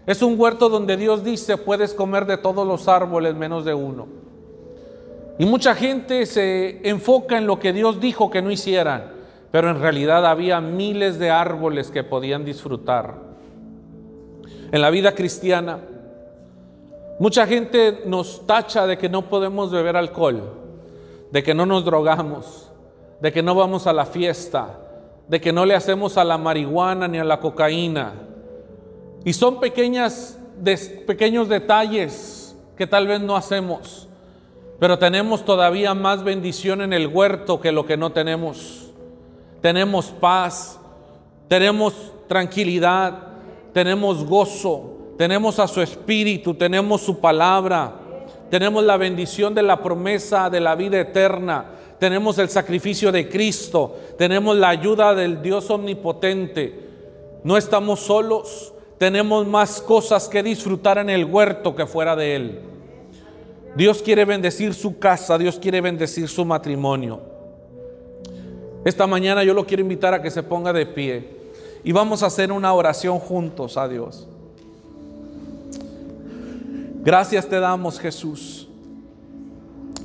Es 0.05 0.21
un 0.21 0.39
huerto 0.39 0.69
donde 0.69 0.95
Dios 0.95 1.25
dice, 1.25 1.57
puedes 1.57 1.93
comer 1.93 2.25
de 2.25 2.37
todos 2.37 2.65
los 2.65 2.87
árboles 2.87 3.35
menos 3.35 3.65
de 3.65 3.73
uno. 3.73 4.07
Y 5.37 5.45
mucha 5.45 5.75
gente 5.75 6.25
se 6.25 6.87
enfoca 6.87 7.37
en 7.37 7.45
lo 7.45 7.59
que 7.59 7.73
Dios 7.73 7.99
dijo 7.99 8.29
que 8.31 8.41
no 8.41 8.49
hicieran, 8.49 9.11
pero 9.51 9.69
en 9.69 9.81
realidad 9.81 10.25
había 10.25 10.61
miles 10.61 11.19
de 11.19 11.29
árboles 11.29 11.91
que 11.91 12.05
podían 12.05 12.45
disfrutar. 12.45 13.26
En 14.71 14.81
la 14.81 14.89
vida 14.89 15.13
cristiana, 15.13 15.79
mucha 17.19 17.47
gente 17.47 18.01
nos 18.05 18.45
tacha 18.45 18.85
de 18.85 18.97
que 18.97 19.09
no 19.09 19.23
podemos 19.29 19.71
beber 19.71 19.95
alcohol, 19.95 20.53
de 21.31 21.43
que 21.43 21.53
no 21.53 21.65
nos 21.65 21.85
drogamos, 21.85 22.71
de 23.21 23.31
que 23.31 23.41
no 23.41 23.55
vamos 23.55 23.87
a 23.87 23.93
la 23.93 24.05
fiesta, 24.05 24.79
de 25.27 25.41
que 25.41 25.53
no 25.53 25.65
le 25.65 25.75
hacemos 25.75 26.17
a 26.17 26.23
la 26.23 26.37
marihuana 26.37 27.07
ni 27.07 27.17
a 27.17 27.23
la 27.23 27.39
cocaína. 27.39 28.13
Y 29.25 29.33
son 29.33 29.59
pequeñas, 29.59 30.39
pequeños 31.05 31.49
detalles 31.49 32.55
que 32.77 32.87
tal 32.87 33.07
vez 33.07 33.19
no 33.21 33.35
hacemos 33.35 34.07
pero 34.79 34.99
tenemos 34.99 35.43
todavía 35.43 35.93
más 35.93 36.23
bendición 36.23 36.81
en 36.81 36.93
el 36.93 37.07
huerto 37.07 37.59
que 37.59 37.71
lo 37.71 37.85
que 37.85 37.97
no 37.97 38.11
tenemos. 38.11 38.91
Tenemos 39.61 40.07
paz, 40.07 40.79
tenemos 41.47 42.13
tranquilidad, 42.27 43.26
tenemos 43.73 44.25
gozo, 44.25 44.97
tenemos 45.17 45.59
a 45.59 45.67
su 45.67 45.81
espíritu, 45.81 46.53
tenemos 46.53 47.01
su 47.01 47.19
palabra, 47.19 47.95
tenemos 48.49 48.83
la 48.83 48.97
bendición 48.97 49.53
de 49.53 49.63
la 49.63 49.81
promesa 49.81 50.49
de 50.49 50.59
la 50.59 50.75
vida 50.75 50.99
eterna, 50.99 51.65
tenemos 51.99 52.37
el 52.37 52.49
sacrificio 52.49 53.11
de 53.11 53.27
Cristo, 53.27 53.95
tenemos 54.17 54.55
la 54.55 54.69
ayuda 54.69 55.15
del 55.15 55.41
Dios 55.41 55.69
omnipotente. 55.69 56.87
No 57.43 57.57
estamos 57.57 58.01
solos, 58.01 58.73
tenemos 58.97 59.47
más 59.47 59.81
cosas 59.81 60.29
que 60.29 60.43
disfrutar 60.43 60.99
en 60.99 61.09
el 61.09 61.25
huerto 61.25 61.75
que 61.75 61.85
fuera 61.85 62.15
de 62.15 62.35
él. 62.35 62.59
Dios 63.75 64.01
quiere 64.01 64.25
bendecir 64.25 64.73
su 64.73 64.99
casa, 64.99 65.37
Dios 65.37 65.59
quiere 65.59 65.81
bendecir 65.81 66.27
su 66.27 66.45
matrimonio. 66.45 67.21
Esta 68.85 69.05
mañana 69.07 69.43
yo 69.43 69.53
lo 69.53 69.65
quiero 69.65 69.81
invitar 69.81 70.13
a 70.13 70.21
que 70.21 70.31
se 70.31 70.43
ponga 70.43 70.71
de 70.71 70.85
pie 70.85 71.36
y 71.87 71.93
vamos 71.93 72.21
a 72.21 72.25
hacer 72.25 72.51
una 72.51 72.73
oración 72.73 73.17
juntos 73.17 73.77
a 73.77 73.87
Dios. 73.87 74.27
Gracias 77.01 77.47
te 77.47 77.61
damos 77.61 77.97
Jesús. 77.97 78.67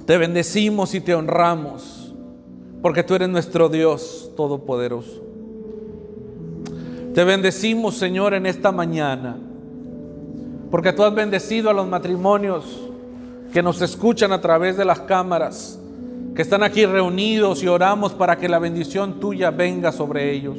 Te 0.07 0.17
bendecimos 0.17 0.95
y 0.95 1.01
te 1.01 1.13
honramos 1.13 2.15
porque 2.83 3.03
tú 3.03 3.17
eres 3.17 3.29
nuestro 3.31 3.69
Dios 3.69 4.31
todopoderoso. 4.37 5.25
Te 7.15 7.25
bendecimos 7.25 7.97
Señor 7.97 8.35
en 8.35 8.47
esta 8.47 8.71
mañana 8.71 9.37
porque 10.71 10.93
tú 10.93 11.03
has 11.03 11.13
bendecido 11.13 11.69
a 11.69 11.73
los 11.73 11.89
matrimonios 11.89 12.81
que 13.53 13.61
nos 13.61 13.83
escuchan 13.83 14.31
a 14.31 14.41
través 14.41 14.77
de 14.77 14.85
las 14.85 15.01
cámaras, 15.01 15.81
que 16.37 16.43
están 16.43 16.63
aquí 16.63 16.87
reunidos 16.87 17.61
y 17.65 17.67
oramos 17.67 18.13
para 18.13 18.37
que 18.37 18.49
la 18.49 18.61
bendición 18.61 19.19
tuya 19.19 19.51
venga 19.51 19.91
sobre 19.91 20.31
ellos. 20.31 20.57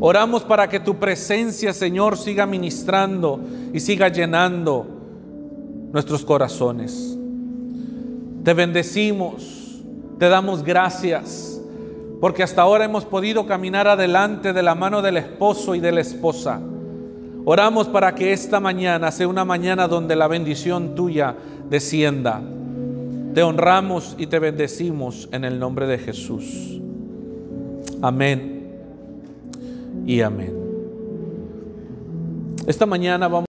Oramos 0.00 0.42
para 0.42 0.68
que 0.68 0.80
tu 0.80 0.96
presencia, 0.96 1.72
Señor, 1.72 2.18
siga 2.18 2.46
ministrando 2.46 3.40
y 3.72 3.80
siga 3.80 4.08
llenando 4.08 4.86
nuestros 5.92 6.24
corazones. 6.24 7.16
Te 8.44 8.52
bendecimos, 8.52 9.80
te 10.18 10.28
damos 10.28 10.62
gracias, 10.62 11.60
porque 12.20 12.42
hasta 12.42 12.62
ahora 12.62 12.84
hemos 12.84 13.04
podido 13.04 13.46
caminar 13.46 13.88
adelante 13.88 14.52
de 14.52 14.62
la 14.62 14.74
mano 14.74 15.00
del 15.00 15.16
esposo 15.16 15.74
y 15.74 15.80
de 15.80 15.92
la 15.92 16.00
esposa. 16.02 16.60
Oramos 17.44 17.88
para 17.88 18.14
que 18.14 18.32
esta 18.32 18.60
mañana 18.60 19.10
sea 19.12 19.28
una 19.28 19.44
mañana 19.44 19.88
donde 19.88 20.16
la 20.16 20.28
bendición 20.28 20.94
tuya 20.94 21.36
descienda. 21.70 22.42
Te 23.34 23.42
honramos 23.42 24.14
y 24.18 24.26
te 24.26 24.38
bendecimos 24.38 25.28
en 25.32 25.44
el 25.44 25.58
nombre 25.58 25.86
de 25.86 25.98
Jesús. 25.98 26.80
Amén 28.02 28.55
y 30.06 30.20
amén. 30.20 30.54
Esta 32.66 32.86
mañana 32.86 33.28
vamos 33.28 33.45